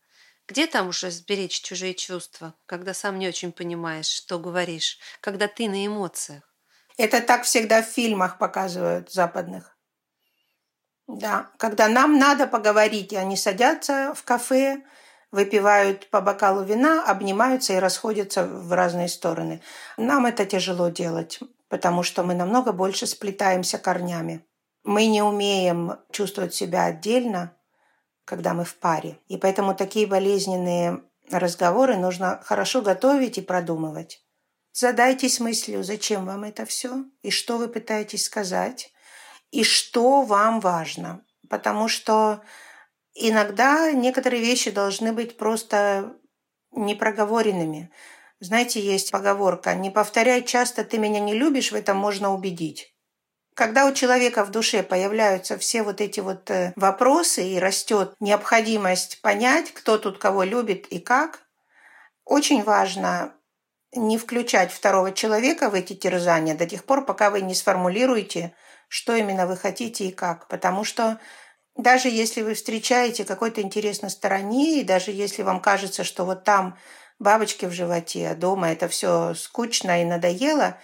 Где 0.46 0.66
там 0.66 0.88
уже 0.88 1.10
сберечь 1.10 1.62
чужие 1.62 1.94
чувства, 1.94 2.52
когда 2.66 2.92
сам 2.92 3.18
не 3.18 3.26
очень 3.26 3.52
понимаешь, 3.52 4.06
что 4.08 4.38
говоришь, 4.38 4.98
когда 5.22 5.48
ты 5.48 5.66
на 5.66 5.86
эмоциях? 5.86 6.42
Это 6.98 7.22
так 7.22 7.44
всегда 7.44 7.80
в 7.82 7.86
фильмах 7.86 8.36
показывают 8.36 9.10
западных. 9.10 9.71
Да, 11.12 11.50
когда 11.58 11.88
нам 11.88 12.18
надо 12.18 12.46
поговорить, 12.46 13.12
и 13.12 13.16
они 13.16 13.36
садятся 13.36 14.14
в 14.16 14.24
кафе, 14.24 14.82
выпивают 15.30 16.08
по 16.08 16.22
бокалу 16.22 16.62
вина, 16.62 17.04
обнимаются 17.04 17.74
и 17.74 17.78
расходятся 17.78 18.46
в 18.46 18.72
разные 18.72 19.08
стороны. 19.08 19.60
Нам 19.98 20.24
это 20.24 20.46
тяжело 20.46 20.88
делать, 20.88 21.40
потому 21.68 22.02
что 22.02 22.22
мы 22.22 22.34
намного 22.34 22.72
больше 22.72 23.06
сплетаемся 23.06 23.76
корнями. 23.76 24.42
Мы 24.84 25.04
не 25.04 25.20
умеем 25.20 25.98
чувствовать 26.10 26.54
себя 26.54 26.86
отдельно, 26.86 27.54
когда 28.24 28.54
мы 28.54 28.64
в 28.64 28.74
паре. 28.76 29.18
И 29.28 29.36
поэтому 29.36 29.74
такие 29.74 30.06
болезненные 30.06 31.02
разговоры 31.30 31.98
нужно 31.98 32.40
хорошо 32.42 32.80
готовить 32.80 33.36
и 33.36 33.42
продумывать. 33.42 34.24
Задайтесь 34.72 35.40
мыслью, 35.40 35.84
зачем 35.84 36.24
вам 36.24 36.44
это 36.44 36.64
все, 36.64 37.04
и 37.20 37.30
что 37.30 37.58
вы 37.58 37.68
пытаетесь 37.68 38.24
сказать, 38.24 38.91
и 39.52 39.62
что 39.62 40.22
вам 40.22 40.58
важно. 40.58 41.24
Потому 41.48 41.86
что 41.86 42.42
Иногда 43.14 43.92
некоторые 43.92 44.42
вещи 44.42 44.70
должны 44.70 45.12
быть 45.12 45.36
просто 45.36 46.14
непроговоренными. 46.70 47.90
Знаете, 48.40 48.80
есть 48.80 49.10
поговорка 49.10 49.74
«Не 49.74 49.90
повторяй 49.90 50.42
часто, 50.42 50.82
ты 50.82 50.98
меня 50.98 51.20
не 51.20 51.34
любишь, 51.34 51.72
в 51.72 51.74
этом 51.74 51.96
можно 51.96 52.32
убедить». 52.32 52.94
Когда 53.54 53.86
у 53.86 53.92
человека 53.92 54.46
в 54.46 54.50
душе 54.50 54.82
появляются 54.82 55.58
все 55.58 55.82
вот 55.82 56.00
эти 56.00 56.20
вот 56.20 56.50
э, 56.50 56.72
вопросы 56.74 57.46
и 57.46 57.58
растет 57.58 58.14
необходимость 58.18 59.20
понять, 59.20 59.72
кто 59.72 59.98
тут 59.98 60.16
кого 60.16 60.42
любит 60.42 60.86
и 60.86 60.98
как, 60.98 61.42
очень 62.24 62.62
важно 62.62 63.34
не 63.94 64.16
включать 64.16 64.72
второго 64.72 65.12
человека 65.12 65.68
в 65.68 65.74
эти 65.74 65.92
терзания 65.92 66.54
до 66.54 66.66
тех 66.66 66.84
пор, 66.84 67.04
пока 67.04 67.28
вы 67.28 67.42
не 67.42 67.54
сформулируете, 67.54 68.54
что 68.92 69.16
именно 69.16 69.46
вы 69.46 69.56
хотите 69.56 70.04
и 70.04 70.12
как. 70.12 70.48
Потому 70.48 70.84
что 70.84 71.18
даже 71.76 72.10
если 72.10 72.42
вы 72.42 72.52
встречаете 72.52 73.24
какой-то 73.24 73.62
интерес 73.62 74.02
на 74.02 74.10
стороне, 74.10 74.80
и 74.80 74.84
даже 74.84 75.12
если 75.12 75.42
вам 75.42 75.62
кажется, 75.62 76.04
что 76.04 76.26
вот 76.26 76.44
там 76.44 76.76
бабочки 77.18 77.64
в 77.64 77.72
животе, 77.72 78.28
а 78.28 78.34
дома 78.34 78.70
это 78.70 78.88
все 78.88 79.32
скучно 79.32 80.02
и 80.02 80.04
надоело, 80.04 80.76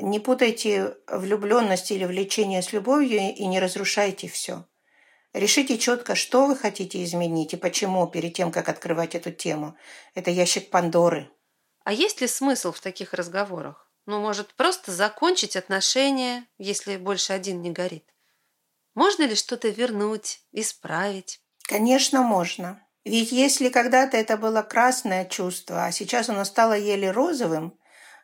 не 0.00 0.20
путайте 0.20 0.94
влюбленность 1.08 1.90
или 1.90 2.04
влечение 2.04 2.62
с 2.62 2.72
любовью 2.72 3.34
и 3.34 3.44
не 3.46 3.58
разрушайте 3.58 4.28
все. 4.28 4.64
Решите 5.32 5.78
четко, 5.78 6.14
что 6.14 6.46
вы 6.46 6.54
хотите 6.54 7.02
изменить 7.02 7.54
и 7.54 7.56
почему 7.56 8.06
перед 8.06 8.34
тем, 8.34 8.52
как 8.52 8.68
открывать 8.68 9.16
эту 9.16 9.32
тему. 9.32 9.74
Это 10.14 10.30
ящик 10.30 10.70
Пандоры. 10.70 11.28
А 11.82 11.92
есть 11.92 12.20
ли 12.20 12.28
смысл 12.28 12.70
в 12.70 12.80
таких 12.80 13.14
разговорах? 13.14 13.87
Ну, 14.08 14.20
может, 14.20 14.54
просто 14.54 14.90
закончить 14.90 15.54
отношения, 15.54 16.46
если 16.56 16.96
больше 16.96 17.34
один 17.34 17.60
не 17.60 17.70
горит? 17.70 18.06
Можно 18.94 19.24
ли 19.24 19.34
что-то 19.34 19.68
вернуть, 19.68 20.40
исправить? 20.50 21.42
Конечно, 21.64 22.22
можно. 22.22 22.82
Ведь 23.04 23.32
если 23.32 23.68
когда-то 23.68 24.16
это 24.16 24.38
было 24.38 24.62
красное 24.62 25.26
чувство, 25.26 25.84
а 25.84 25.92
сейчас 25.92 26.30
оно 26.30 26.46
стало 26.46 26.72
еле 26.72 27.10
розовым, 27.10 27.78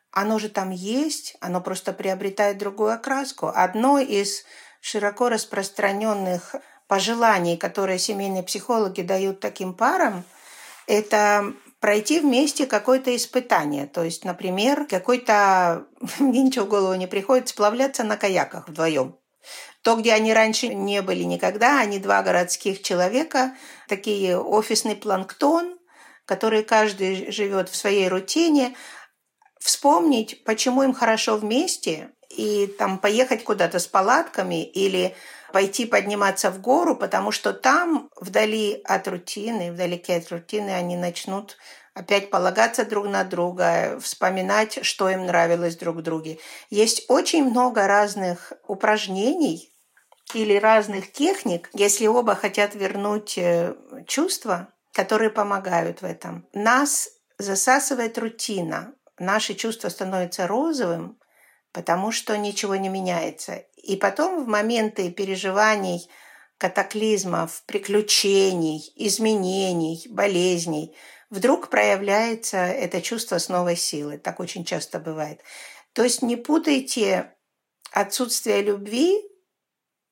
оно 0.09 0.39
же 0.39 0.49
там 0.49 0.71
есть, 0.71 1.37
оно 1.39 1.61
просто 1.61 1.93
приобретает 1.93 2.57
другую 2.57 2.91
окраску. 2.91 3.51
Одно 3.53 3.99
из 3.99 4.43
широко 4.81 5.29
распространенных 5.29 6.55
пожеланий, 6.87 7.57
которые 7.57 7.99
семейные 7.99 8.41
психологи 8.41 9.03
дают 9.03 9.39
таким 9.39 9.75
парам, 9.75 10.23
это 10.87 11.53
пройти 11.85 12.19
вместе 12.19 12.65
какое-то 12.65 13.15
испытание. 13.15 13.85
То 13.85 14.03
есть, 14.03 14.25
например, 14.25 14.87
какой-то, 14.87 15.85
мне 16.19 16.41
ничего 16.41 16.65
в 16.65 16.69
голову 16.69 16.95
не 16.95 17.05
приходит, 17.05 17.49
сплавляться 17.49 18.03
на 18.03 18.17
каяках 18.17 18.67
вдвоем. 18.67 19.19
То, 19.83 19.95
где 19.95 20.13
они 20.13 20.33
раньше 20.33 20.69
не 20.69 21.03
были 21.03 21.21
никогда, 21.21 21.79
они 21.79 21.99
два 21.99 22.23
городских 22.23 22.81
человека, 22.81 23.55
такие 23.87 24.35
офисный 24.35 24.95
планктон, 24.95 25.77
который 26.25 26.63
каждый 26.63 27.31
живет 27.31 27.69
в 27.69 27.75
своей 27.75 28.07
рутине, 28.07 28.75
вспомнить, 29.59 30.43
почему 30.43 30.81
им 30.81 30.91
хорошо 30.91 31.37
вместе, 31.37 32.09
и 32.35 32.65
там 32.65 32.97
поехать 32.97 33.43
куда-то 33.43 33.77
с 33.77 33.85
палатками 33.85 34.65
или 34.65 35.15
пойти 35.53 35.85
подниматься 35.85 36.51
в 36.51 36.59
гору, 36.61 36.95
потому 36.95 37.31
что 37.31 37.53
там, 37.53 38.09
вдали 38.19 38.81
от 38.83 39.07
рутины, 39.07 39.71
вдалеке 39.71 40.17
от 40.17 40.29
рутины, 40.31 40.71
они 40.71 40.97
начнут 40.97 41.57
опять 41.93 42.29
полагаться 42.29 42.85
друг 42.85 43.07
на 43.07 43.23
друга, 43.23 43.99
вспоминать, 44.01 44.79
что 44.85 45.09
им 45.09 45.25
нравилось 45.25 45.77
друг 45.77 46.01
друге. 46.01 46.39
Есть 46.69 47.05
очень 47.07 47.49
много 47.49 47.87
разных 47.87 48.53
упражнений, 48.67 49.71
или 50.33 50.57
разных 50.57 51.11
техник, 51.11 51.69
если 51.73 52.07
оба 52.07 52.35
хотят 52.35 52.75
вернуть 52.75 53.37
э, 53.37 53.75
чувства, 54.07 54.69
которые 54.91 55.29
помогают 55.29 56.01
в 56.01 56.05
этом. 56.05 56.47
Нас 56.53 57.09
засасывает 57.37 58.17
рутина. 58.17 58.93
Наши 59.19 59.53
чувства 59.53 59.89
становятся 59.89 60.47
розовым, 60.47 61.17
потому 61.75 62.13
что 62.13 62.37
ничего 62.37 62.77
не 62.77 62.87
меняется. 62.87 63.65
И 63.75 63.97
потом 63.97 64.45
в 64.45 64.47
моменты 64.47 65.11
переживаний, 65.11 66.09
катаклизмов, 66.57 67.63
приключений, 67.65 68.93
изменений, 68.95 70.07
болезней, 70.09 70.95
вдруг 71.29 71.69
проявляется 71.69 72.59
это 72.59 73.01
чувство 73.01 73.39
с 73.39 73.49
новой 73.49 73.75
силой. 73.75 74.17
Так 74.17 74.39
очень 74.39 74.63
часто 74.63 74.99
бывает. 74.99 75.41
То 75.91 76.01
есть 76.03 76.21
не 76.21 76.37
путайте 76.37 77.33
отсутствие 77.91 78.61
любви 78.61 79.21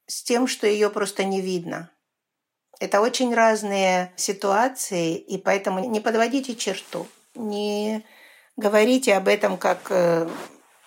с 0.06 0.22
тем, 0.22 0.48
что 0.48 0.68
ее 0.68 0.90
просто 0.90 1.24
не 1.24 1.40
видно. 1.40 1.92
Это 2.82 3.00
очень 3.00 3.34
разные 3.34 4.12
ситуации, 4.18 5.16
и 5.16 5.38
поэтому 5.38 5.90
не 5.90 6.02
подводите 6.02 6.56
черту, 6.56 7.08
не 7.36 8.06
говорите 8.58 9.16
об 9.16 9.30
этом 9.30 9.58
как 9.58 9.88
э, 9.92 10.28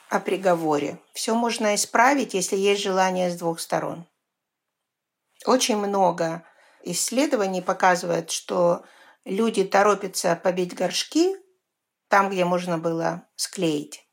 о 0.09 0.21
приговоре. 0.21 0.99
Все 1.13 1.35
можно 1.35 1.75
исправить, 1.75 2.35
если 2.35 2.57
есть 2.57 2.83
желание 2.83 3.31
с 3.31 3.37
двух 3.37 3.61
сторон. 3.61 4.07
Очень 5.45 5.77
много 5.77 6.45
исследований 6.83 7.63
показывает, 7.63 8.31
что 8.31 8.85
люди 9.25 9.65
торопятся 9.65 10.37
побить 10.37 10.75
горшки 10.75 11.37
там, 12.09 12.31
где 12.31 12.45
можно 12.45 12.79
было 12.79 13.27
склеить 13.35 14.07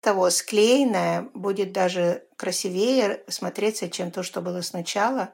того 0.00 0.30
склеенное 0.30 1.28
будет 1.34 1.72
даже 1.72 2.24
красивее 2.36 3.22
смотреться, 3.28 3.90
чем 3.90 4.10
то, 4.10 4.22
что 4.22 4.40
было 4.40 4.62
сначала, 4.62 5.30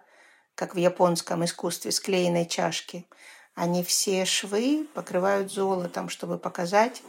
как 0.54 0.74
в 0.74 0.78
японском 0.78 1.44
искусстве 1.44 1.92
склеенной 1.92 2.46
чашки. 2.46 3.06
Они 3.54 3.82
все 3.82 4.24
швы 4.24 4.86
покрывают 4.92 5.52
золотом, 5.52 6.08
чтобы 6.08 6.38
показать, 6.38 7.02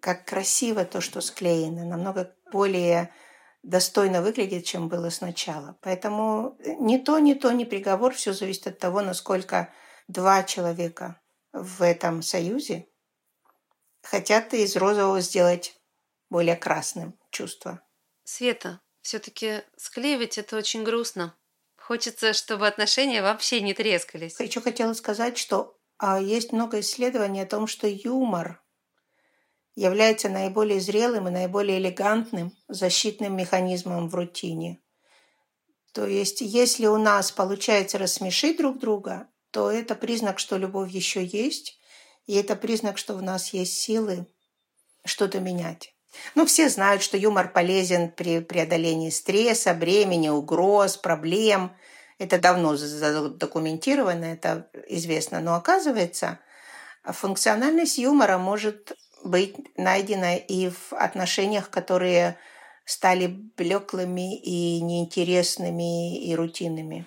как 0.00 0.24
красиво 0.24 0.84
то, 0.84 1.00
что 1.00 1.20
склеено. 1.20 1.84
Намного 1.84 2.34
более 2.52 3.12
достойно 3.62 4.22
выглядит, 4.22 4.64
чем 4.64 4.88
было 4.88 5.10
сначала. 5.10 5.78
Поэтому 5.82 6.56
ни 6.64 6.98
то, 6.98 7.18
ни 7.18 7.34
то, 7.34 7.52
ни 7.52 7.64
приговор. 7.64 8.14
Все 8.14 8.32
зависит 8.32 8.66
от 8.66 8.78
того, 8.78 9.02
насколько 9.02 9.72
два 10.08 10.42
человека 10.42 11.20
в 11.52 11.82
этом 11.82 12.22
союзе 12.22 12.86
хотят 14.02 14.54
из 14.54 14.76
розового 14.76 15.20
сделать 15.20 15.78
более 16.30 16.56
красным 16.56 17.18
чувство. 17.30 17.82
Света, 18.24 18.80
все-таки 19.02 19.62
склеивать 19.76 20.38
это 20.38 20.56
очень 20.56 20.84
грустно. 20.84 21.36
Хочется, 21.76 22.32
чтобы 22.32 22.68
отношения 22.68 23.22
вообще 23.22 23.60
не 23.60 23.74
трескались. 23.74 24.38
Еще 24.38 24.60
хотела 24.60 24.92
сказать, 24.94 25.36
что 25.36 25.76
а, 25.98 26.20
есть 26.20 26.52
много 26.52 26.80
исследований 26.80 27.40
о 27.40 27.46
том, 27.46 27.66
что 27.66 27.88
юмор 27.88 28.62
является 29.74 30.28
наиболее 30.28 30.80
зрелым 30.80 31.28
и 31.28 31.30
наиболее 31.30 31.78
элегантным 31.78 32.52
защитным 32.68 33.36
механизмом 33.36 34.08
в 34.08 34.14
рутине. 34.14 34.80
То 35.92 36.06
есть, 36.06 36.40
если 36.40 36.86
у 36.86 36.98
нас 36.98 37.32
получается 37.32 37.98
рассмешить 37.98 38.58
друг 38.58 38.78
друга, 38.78 39.28
то 39.50 39.70
это 39.70 39.94
признак, 39.94 40.38
что 40.38 40.56
любовь 40.56 40.90
еще 40.90 41.24
есть, 41.24 41.78
и 42.26 42.34
это 42.34 42.54
признак, 42.54 42.98
что 42.98 43.14
в 43.14 43.22
нас 43.22 43.52
есть 43.52 43.76
силы 43.76 44.26
что-то 45.04 45.40
менять. 45.40 45.94
Ну, 46.34 46.46
все 46.46 46.68
знают, 46.68 47.02
что 47.02 47.16
юмор 47.16 47.52
полезен 47.52 48.10
при 48.10 48.40
преодолении 48.40 49.10
стресса, 49.10 49.74
бремени, 49.74 50.28
угроз, 50.28 50.96
проблем. 50.96 51.72
Это 52.18 52.38
давно 52.38 52.76
задокументировано, 52.76 54.24
это 54.24 54.70
известно. 54.88 55.40
Но 55.40 55.54
оказывается, 55.54 56.38
функциональность 57.04 57.98
юмора 57.98 58.38
может 58.38 58.92
быть 59.24 59.56
найдена 59.76 60.36
и 60.36 60.70
в 60.70 60.92
отношениях, 60.92 61.70
которые 61.70 62.38
стали 62.84 63.26
блеклыми 63.26 64.36
и 64.38 64.80
неинтересными 64.80 66.24
и 66.24 66.34
рутинными. 66.34 67.06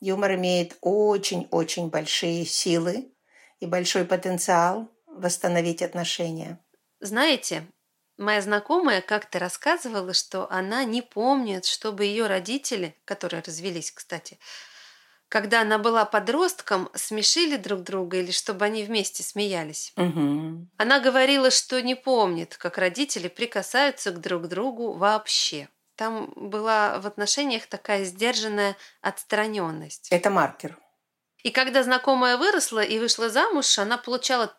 Юмор 0.00 0.34
имеет 0.34 0.76
очень-очень 0.80 1.88
большие 1.88 2.44
силы 2.44 3.12
и 3.60 3.66
большой 3.66 4.04
потенциал 4.04 4.88
восстановить 5.06 5.82
отношения. 5.82 6.58
Знаете, 7.00 7.66
моя 8.16 8.40
знакомая 8.40 9.00
как-то 9.00 9.38
рассказывала, 9.38 10.14
что 10.14 10.50
она 10.50 10.84
не 10.84 11.02
помнит, 11.02 11.64
чтобы 11.64 12.04
ее 12.04 12.26
родители, 12.26 12.96
которые 13.04 13.42
развелись, 13.42 13.90
кстати, 13.90 14.38
когда 15.32 15.62
она 15.62 15.78
была 15.78 16.04
подростком, 16.04 16.90
смешили 16.92 17.56
друг 17.56 17.84
друга 17.84 18.18
или 18.18 18.30
чтобы 18.30 18.66
они 18.66 18.84
вместе 18.84 19.22
смеялись. 19.22 19.94
Угу. 19.96 20.68
Она 20.76 21.00
говорила, 21.00 21.50
что 21.50 21.80
не 21.80 21.94
помнит, 21.94 22.58
как 22.58 22.76
родители 22.76 23.28
прикасаются 23.28 24.10
к 24.10 24.20
друг 24.20 24.46
другу 24.48 24.92
вообще. 24.92 25.70
Там 25.96 26.34
была 26.36 26.98
в 26.98 27.06
отношениях 27.06 27.64
такая 27.64 28.04
сдержанная 28.04 28.76
отстраненность. 29.00 30.08
Это 30.10 30.28
маркер. 30.28 30.78
И 31.42 31.50
когда 31.50 31.82
знакомая 31.82 32.36
выросла 32.36 32.80
и 32.80 32.98
вышла 32.98 33.30
замуж, 33.30 33.78
она 33.78 33.96
получала 33.96 34.54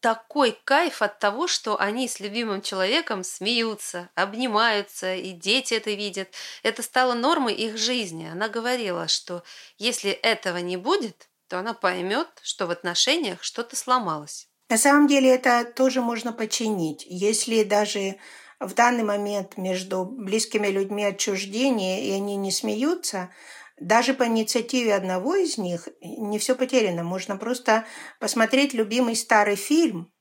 такой 0.00 0.58
кайф 0.64 1.02
от 1.02 1.18
того, 1.18 1.46
что 1.46 1.80
они 1.80 2.08
с 2.08 2.20
любимым 2.20 2.62
человеком 2.62 3.24
смеются, 3.24 4.10
обнимаются, 4.14 5.14
и 5.14 5.32
дети 5.32 5.74
это 5.74 5.90
видят. 5.90 6.28
Это 6.62 6.82
стало 6.82 7.14
нормой 7.14 7.54
их 7.54 7.76
жизни. 7.76 8.28
Она 8.30 8.48
говорила, 8.48 9.08
что 9.08 9.42
если 9.78 10.10
этого 10.10 10.58
не 10.58 10.76
будет, 10.76 11.28
то 11.48 11.58
она 11.58 11.74
поймет, 11.74 12.28
что 12.42 12.66
в 12.66 12.70
отношениях 12.70 13.42
что-то 13.42 13.76
сломалось. 13.76 14.48
На 14.68 14.78
самом 14.78 15.06
деле 15.06 15.34
это 15.34 15.64
тоже 15.64 16.00
можно 16.00 16.32
починить. 16.32 17.04
Если 17.08 17.62
даже 17.62 18.16
в 18.58 18.74
данный 18.74 19.04
момент 19.04 19.56
между 19.56 20.04
близкими 20.04 20.68
людьми 20.68 21.04
отчуждение, 21.04 22.04
и 22.04 22.10
они 22.12 22.36
не 22.36 22.50
смеются, 22.50 23.30
даже 23.78 24.14
по 24.14 24.26
инициативе 24.26 24.94
одного 24.94 25.36
из 25.36 25.58
них 25.58 25.88
не 26.00 26.38
все 26.38 26.54
потеряно. 26.54 27.02
Можно 27.02 27.36
просто 27.36 27.84
посмотреть 28.18 28.72
любимый 28.72 29.16
старый 29.16 29.56
фильм 29.56 30.12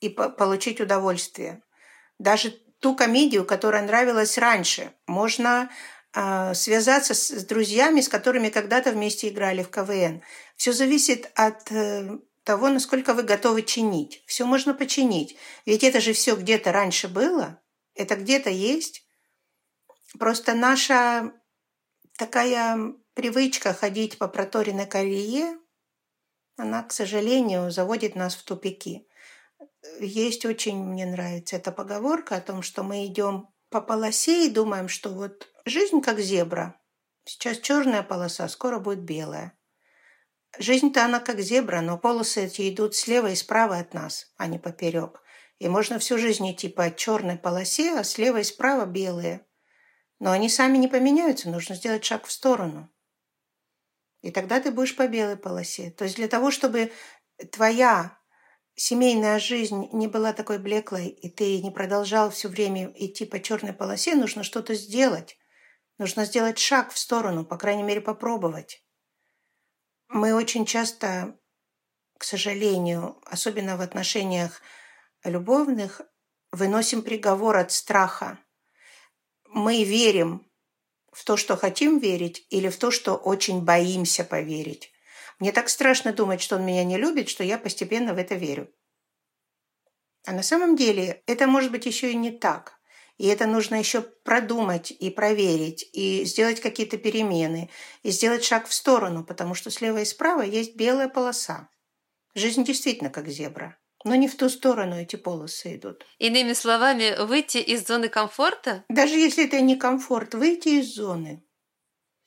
и 0.00 0.08
по 0.08 0.28
получить 0.28 0.80
удовольствие. 0.80 1.62
Даже 2.18 2.50
ту 2.80 2.96
комедию, 2.96 3.44
которая 3.44 3.82
нравилась 3.82 4.38
раньше. 4.38 4.92
Можно 5.06 5.70
э, 6.14 6.54
связаться 6.54 7.14
с, 7.14 7.28
с 7.28 7.44
друзьями, 7.44 8.00
с 8.00 8.08
которыми 8.08 8.48
когда-то 8.48 8.90
вместе 8.90 9.28
играли 9.28 9.62
в 9.62 9.70
КВН. 9.70 10.22
Все 10.56 10.72
зависит 10.72 11.30
от 11.34 11.70
э, 11.70 12.18
того, 12.42 12.68
насколько 12.70 13.14
вы 13.14 13.22
готовы 13.22 13.62
чинить. 13.62 14.24
Все 14.26 14.44
можно 14.44 14.74
починить. 14.74 15.36
Ведь 15.64 15.84
это 15.84 16.00
же 16.00 16.12
все 16.12 16.34
где-то 16.34 16.72
раньше 16.72 17.06
было. 17.06 17.62
Это 17.94 18.16
где-то 18.16 18.50
есть. 18.50 19.06
Просто 20.18 20.54
наша 20.54 21.32
такая 22.20 22.92
привычка 23.14 23.72
ходить 23.72 24.18
по 24.18 24.28
проторенной 24.28 24.86
колее, 24.86 25.56
она, 26.58 26.82
к 26.82 26.92
сожалению, 26.92 27.70
заводит 27.70 28.14
нас 28.14 28.34
в 28.34 28.44
тупики. 28.44 29.08
Есть 30.00 30.44
очень, 30.44 30.84
мне 30.84 31.06
нравится 31.06 31.56
эта 31.56 31.72
поговорка 31.72 32.36
о 32.36 32.42
том, 32.42 32.60
что 32.60 32.82
мы 32.82 33.06
идем 33.06 33.48
по 33.70 33.80
полосе 33.80 34.46
и 34.46 34.50
думаем, 34.50 34.88
что 34.88 35.08
вот 35.08 35.48
жизнь 35.64 36.02
как 36.02 36.18
зебра. 36.18 36.78
Сейчас 37.24 37.56
черная 37.58 38.02
полоса, 38.02 38.48
скоро 38.48 38.78
будет 38.80 39.00
белая. 39.00 39.58
Жизнь-то 40.58 41.06
она 41.06 41.20
как 41.20 41.40
зебра, 41.40 41.80
но 41.80 41.96
полосы 41.96 42.44
эти 42.44 42.68
идут 42.68 42.94
слева 42.94 43.30
и 43.30 43.34
справа 43.34 43.78
от 43.78 43.94
нас, 43.94 44.30
а 44.36 44.46
не 44.46 44.58
поперек. 44.58 45.22
И 45.58 45.68
можно 45.68 45.98
всю 45.98 46.18
жизнь 46.18 46.50
идти 46.52 46.68
по 46.68 46.94
черной 46.94 47.38
полосе, 47.38 47.98
а 47.98 48.04
слева 48.04 48.40
и 48.40 48.44
справа 48.44 48.84
белые. 48.84 49.46
Но 50.20 50.30
они 50.30 50.48
сами 50.48 50.76
не 50.76 50.86
поменяются, 50.86 51.50
нужно 51.50 51.74
сделать 51.74 52.04
шаг 52.04 52.26
в 52.26 52.30
сторону. 52.30 52.88
И 54.20 54.30
тогда 54.30 54.60
ты 54.60 54.70
будешь 54.70 54.94
по 54.94 55.08
белой 55.08 55.36
полосе. 55.36 55.90
То 55.90 56.04
есть 56.04 56.16
для 56.16 56.28
того, 56.28 56.50
чтобы 56.50 56.92
твоя 57.50 58.18
семейная 58.74 59.38
жизнь 59.38 59.88
не 59.92 60.08
была 60.08 60.34
такой 60.34 60.58
блеклой, 60.58 61.08
и 61.08 61.30
ты 61.30 61.62
не 61.62 61.70
продолжал 61.70 62.30
все 62.30 62.48
время 62.48 62.92
идти 62.94 63.24
по 63.24 63.40
черной 63.40 63.72
полосе, 63.72 64.14
нужно 64.14 64.42
что-то 64.42 64.74
сделать. 64.74 65.38
Нужно 65.96 66.26
сделать 66.26 66.58
шаг 66.58 66.92
в 66.92 66.98
сторону, 66.98 67.44
по 67.44 67.56
крайней 67.56 67.82
мере, 67.82 68.02
попробовать. 68.02 68.84
Мы 70.08 70.34
очень 70.34 70.66
часто, 70.66 71.38
к 72.18 72.24
сожалению, 72.24 73.18
особенно 73.24 73.78
в 73.78 73.80
отношениях 73.80 74.60
любовных, 75.24 76.02
выносим 76.52 77.02
приговор 77.02 77.56
от 77.56 77.72
страха 77.72 78.38
мы 79.52 79.84
верим 79.84 80.46
в 81.12 81.24
то, 81.24 81.36
что 81.36 81.56
хотим 81.56 81.98
верить, 81.98 82.46
или 82.50 82.68
в 82.68 82.76
то, 82.76 82.90
что 82.90 83.14
очень 83.14 83.62
боимся 83.62 84.24
поверить. 84.24 84.92
Мне 85.38 85.52
так 85.52 85.68
страшно 85.68 86.12
думать, 86.12 86.40
что 86.40 86.56
он 86.56 86.64
меня 86.64 86.84
не 86.84 86.96
любит, 86.98 87.28
что 87.28 87.42
я 87.42 87.58
постепенно 87.58 88.14
в 88.14 88.18
это 88.18 88.34
верю. 88.34 88.72
А 90.26 90.32
на 90.32 90.42
самом 90.42 90.76
деле 90.76 91.22
это 91.26 91.46
может 91.46 91.72
быть 91.72 91.86
еще 91.86 92.12
и 92.12 92.16
не 92.16 92.30
так. 92.30 92.78
И 93.16 93.26
это 93.26 93.46
нужно 93.46 93.74
еще 93.74 94.00
продумать 94.00 94.90
и 94.90 95.10
проверить, 95.10 95.88
и 95.92 96.24
сделать 96.24 96.60
какие-то 96.60 96.96
перемены, 96.96 97.68
и 98.02 98.10
сделать 98.10 98.44
шаг 98.44 98.66
в 98.66 98.72
сторону, 98.72 99.24
потому 99.24 99.54
что 99.54 99.70
слева 99.70 100.00
и 100.00 100.04
справа 100.04 100.42
есть 100.42 100.76
белая 100.76 101.08
полоса. 101.08 101.68
Жизнь 102.34 102.64
действительно 102.64 103.10
как 103.10 103.28
зебра. 103.28 103.79
Но 104.04 104.14
не 104.14 104.28
в 104.28 104.36
ту 104.36 104.48
сторону 104.48 104.96
эти 104.96 105.16
полосы 105.16 105.76
идут. 105.76 106.06
Иными 106.18 106.54
словами, 106.54 107.22
выйти 107.22 107.58
из 107.58 107.86
зоны 107.86 108.08
комфорта? 108.08 108.84
Даже 108.88 109.14
если 109.14 109.46
это 109.46 109.60
не 109.60 109.76
комфорт, 109.76 110.34
выйти 110.34 110.80
из 110.80 110.94
зоны. 110.94 111.44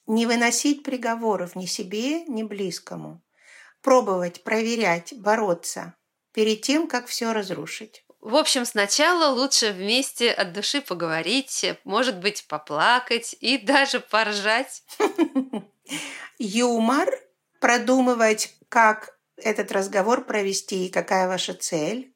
Не 0.05 0.25
выносить 0.25 0.83
приговоров 0.83 1.55
ни 1.55 1.65
себе, 1.65 2.25
ни 2.25 2.43
близкому. 2.43 3.23
Пробовать, 3.81 4.43
проверять, 4.43 5.13
бороться 5.17 5.95
перед 6.33 6.61
тем, 6.61 6.87
как 6.87 7.07
все 7.07 7.31
разрушить. 7.31 8.05
В 8.19 8.35
общем, 8.35 8.65
сначала 8.65 9.33
лучше 9.33 9.71
вместе 9.71 10.31
от 10.31 10.53
души 10.53 10.81
поговорить, 10.81 11.65
может 11.83 12.19
быть, 12.19 12.45
поплакать 12.47 13.35
и 13.39 13.57
даже 13.57 13.99
поржать. 13.99 14.83
Юмор, 16.37 17.09
продумывать, 17.59 18.55
как 18.69 19.12
этот 19.37 19.71
разговор 19.71 20.25
провести 20.25 20.87
и 20.87 20.91
какая 20.91 21.27
ваша 21.27 21.53
цель. 21.53 22.13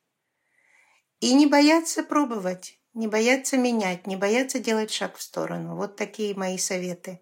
И 1.20 1.34
не 1.34 1.48
бояться 1.48 2.04
пробовать, 2.04 2.80
не 2.94 3.08
бояться 3.08 3.58
менять, 3.58 4.06
не 4.08 4.16
бояться 4.16 4.60
делать 4.60 4.92
шаг 4.92 5.18
в 5.18 5.22
сторону. 5.22 5.76
Вот 5.76 5.96
такие 5.96 6.36
мои 6.36 6.58
советы 6.58 7.20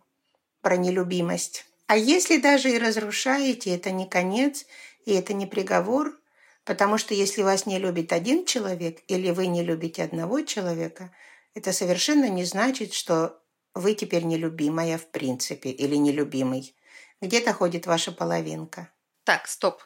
про 0.62 0.78
нелюбимость. 0.78 1.66
А 1.88 1.96
если 1.96 2.38
даже 2.38 2.72
и 2.72 2.80
разрушаете, 2.80 3.76
это 3.76 3.92
не 3.92 4.08
конец 4.08 4.66
и 5.06 5.14
это 5.14 5.34
не 5.34 5.46
приговор, 5.46 6.20
потому 6.64 6.98
что 6.98 7.14
если 7.14 7.44
вас 7.44 7.66
не 7.66 7.78
любит 7.78 8.12
один 8.12 8.46
человек 8.46 9.02
или 9.08 9.30
вы 9.32 9.48
не 9.48 9.64
любите 9.64 10.04
одного 10.04 10.42
человека, 10.42 11.14
это 11.54 11.72
совершенно 11.72 12.28
не 12.28 12.44
значит, 12.44 12.94
что 12.94 13.40
вы 13.76 13.94
теперь 13.94 14.24
нелюбимая 14.24 14.98
в 14.98 15.08
принципе 15.08 15.70
или 15.70 15.96
нелюбимый. 15.96 16.76
Где-то 17.22 17.54
ходит 17.54 17.86
ваша 17.86 18.12
половинка. 18.12 18.90
Так, 19.26 19.48
стоп. 19.48 19.82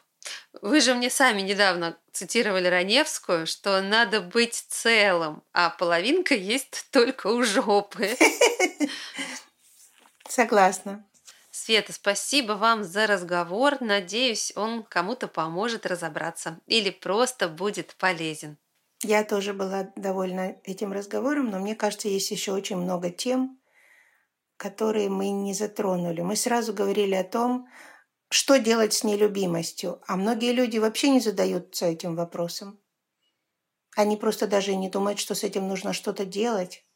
Вы 0.60 0.80
же 0.80 0.94
мне 0.94 1.08
сами 1.08 1.40
недавно 1.40 1.96
цитировали 2.12 2.68
Раневскую, 2.68 3.46
что 3.46 3.80
надо 3.80 4.20
быть 4.20 4.54
целым, 4.54 5.42
а 5.52 5.70
половинка 5.70 6.34
есть 6.34 6.86
только 6.90 7.28
у 7.28 7.42
жопы. 7.42 8.16
Согласна. 10.28 11.06
Света, 11.50 11.92
спасибо 11.92 12.52
вам 12.52 12.84
за 12.84 13.06
разговор. 13.06 13.80
Надеюсь, 13.80 14.52
он 14.56 14.82
кому-то 14.82 15.26
поможет 15.26 15.86
разобраться 15.86 16.60
или 16.66 16.90
просто 16.90 17.48
будет 17.48 17.94
полезен. 17.96 18.58
Я 19.02 19.24
тоже 19.24 19.54
была 19.54 19.90
довольна 19.96 20.56
этим 20.64 20.92
разговором, 20.92 21.50
но 21.50 21.58
мне 21.58 21.74
кажется, 21.74 22.08
есть 22.08 22.30
еще 22.30 22.52
очень 22.52 22.76
много 22.76 23.10
тем, 23.10 23.58
которые 24.58 25.08
мы 25.08 25.30
не 25.30 25.54
затронули. 25.54 26.20
Мы 26.20 26.36
сразу 26.36 26.74
говорили 26.74 27.14
о 27.14 27.24
том, 27.24 27.66
что 28.30 28.58
делать 28.58 28.94
с 28.94 29.02
нелюбимостью, 29.02 30.00
а 30.06 30.16
многие 30.16 30.52
люди 30.52 30.78
вообще 30.78 31.10
не 31.10 31.20
задаются 31.20 31.86
этим 31.86 32.14
вопросом. 32.14 32.80
Они 33.96 34.16
просто 34.16 34.46
даже 34.46 34.76
не 34.76 34.88
думают, 34.88 35.18
что 35.18 35.34
с 35.34 35.42
этим 35.42 35.66
нужно 35.66 35.92
что-то 35.92 36.24
делать. 36.24 36.86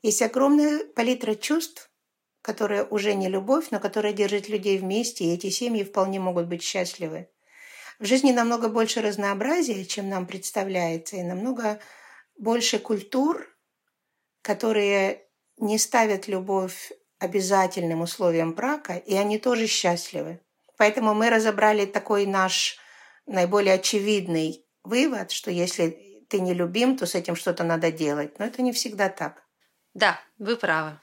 Есть 0.00 0.22
огромная 0.22 0.86
палитра 0.86 1.34
чувств, 1.34 1.90
которая 2.40 2.84
уже 2.84 3.12
не 3.12 3.28
любовь, 3.28 3.66
но 3.70 3.78
которая 3.78 4.14
держит 4.14 4.48
людей 4.48 4.78
вместе, 4.78 5.24
и 5.24 5.34
эти 5.34 5.50
семьи 5.50 5.84
вполне 5.84 6.18
могут 6.18 6.46
быть 6.46 6.62
счастливы. 6.62 7.28
В 7.98 8.06
жизни 8.06 8.32
намного 8.32 8.70
больше 8.70 9.02
разнообразия, 9.02 9.84
чем 9.84 10.08
нам 10.08 10.26
представляется, 10.26 11.16
и 11.16 11.22
намного 11.22 11.78
больше 12.38 12.78
культур, 12.78 13.46
которые 14.40 15.26
не 15.58 15.76
ставят 15.76 16.26
любовь 16.26 16.92
обязательным 17.18 18.00
условием 18.00 18.54
брака, 18.54 18.96
и 18.96 19.14
они 19.14 19.38
тоже 19.38 19.66
счастливы. 19.66 20.40
Поэтому 20.80 21.12
мы 21.12 21.28
разобрали 21.28 21.84
такой 21.84 22.24
наш 22.24 22.78
наиболее 23.26 23.74
очевидный 23.74 24.64
вывод, 24.82 25.30
что 25.30 25.50
если 25.50 26.24
ты 26.30 26.40
не 26.40 26.54
любим, 26.54 26.96
то 26.96 27.04
с 27.04 27.14
этим 27.14 27.36
что-то 27.36 27.64
надо 27.64 27.92
делать. 27.92 28.38
Но 28.38 28.46
это 28.46 28.62
не 28.62 28.72
всегда 28.72 29.10
так. 29.10 29.42
Да, 29.92 30.18
вы 30.38 30.56
правы. 30.56 30.98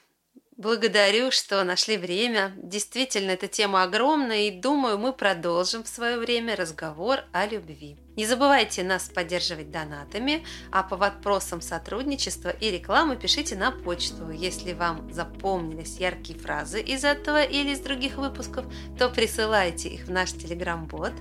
Благодарю, 0.56 1.30
что 1.30 1.62
нашли 1.62 1.96
время. 1.96 2.54
Действительно, 2.56 3.30
эта 3.30 3.46
тема 3.46 3.84
огромная, 3.84 4.48
и 4.48 4.50
думаю, 4.50 4.98
мы 4.98 5.12
продолжим 5.12 5.84
в 5.84 5.88
свое 5.88 6.18
время 6.18 6.56
разговор 6.56 7.20
о 7.32 7.46
любви. 7.46 8.07
Не 8.18 8.26
забывайте 8.26 8.82
нас 8.82 9.04
поддерживать 9.04 9.70
донатами, 9.70 10.44
а 10.72 10.82
по 10.82 10.96
вопросам 10.96 11.60
сотрудничества 11.60 12.48
и 12.48 12.68
рекламы 12.68 13.14
пишите 13.14 13.54
на 13.54 13.70
почту. 13.70 14.32
Если 14.32 14.72
вам 14.72 15.08
запомнились 15.12 15.98
яркие 16.00 16.36
фразы 16.36 16.80
из 16.80 17.04
этого 17.04 17.44
или 17.44 17.70
из 17.70 17.78
других 17.78 18.16
выпусков, 18.16 18.66
то 18.98 19.08
присылайте 19.08 19.90
их 19.90 20.06
в 20.06 20.10
наш 20.10 20.32
телеграм-бот. 20.32 21.12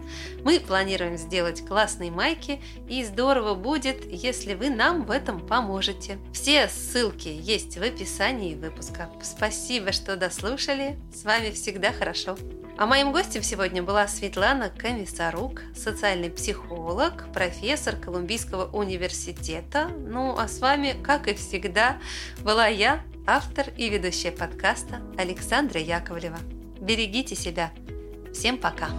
Мы 0.43 0.59
планируем 0.59 1.17
сделать 1.17 1.63
классные 1.63 2.09
майки, 2.09 2.59
и 2.89 3.05
здорово 3.05 3.53
будет, 3.53 4.03
если 4.11 4.55
вы 4.55 4.71
нам 4.71 5.05
в 5.05 5.11
этом 5.11 5.45
поможете. 5.45 6.17
Все 6.33 6.67
ссылки 6.67 7.27
есть 7.27 7.77
в 7.77 7.83
описании 7.83 8.55
выпуска. 8.55 9.07
Спасибо, 9.21 9.91
что 9.91 10.15
дослушали. 10.15 10.97
С 11.13 11.25
вами 11.25 11.51
всегда 11.51 11.93
хорошо. 11.93 12.35
А 12.77 12.85
моим 12.85 13.11
гостем 13.11 13.41
сегодня 13.41 13.81
была 13.81 14.07
Светлана 14.07 14.69
Комиссарук, 14.69 15.63
социальный 15.75 16.29
психолог, 16.29 17.25
профессор 17.33 17.95
Колумбийского 17.95 18.69
университета. 18.71 19.87
Ну 19.97 20.37
а 20.37 20.47
с 20.47 20.59
вами, 20.59 20.95
как 21.03 21.27
и 21.27 21.33
всегда, 21.33 21.97
была 22.43 22.67
я, 22.67 23.01
автор 23.25 23.69
и 23.77 23.89
ведущая 23.89 24.31
подкаста 24.31 25.01
Александра 25.17 25.81
Яковлева. 25.81 26.37
Берегите 26.79 27.35
себя. 27.35 27.71
Всем 28.31 28.59
пока! 28.59 28.89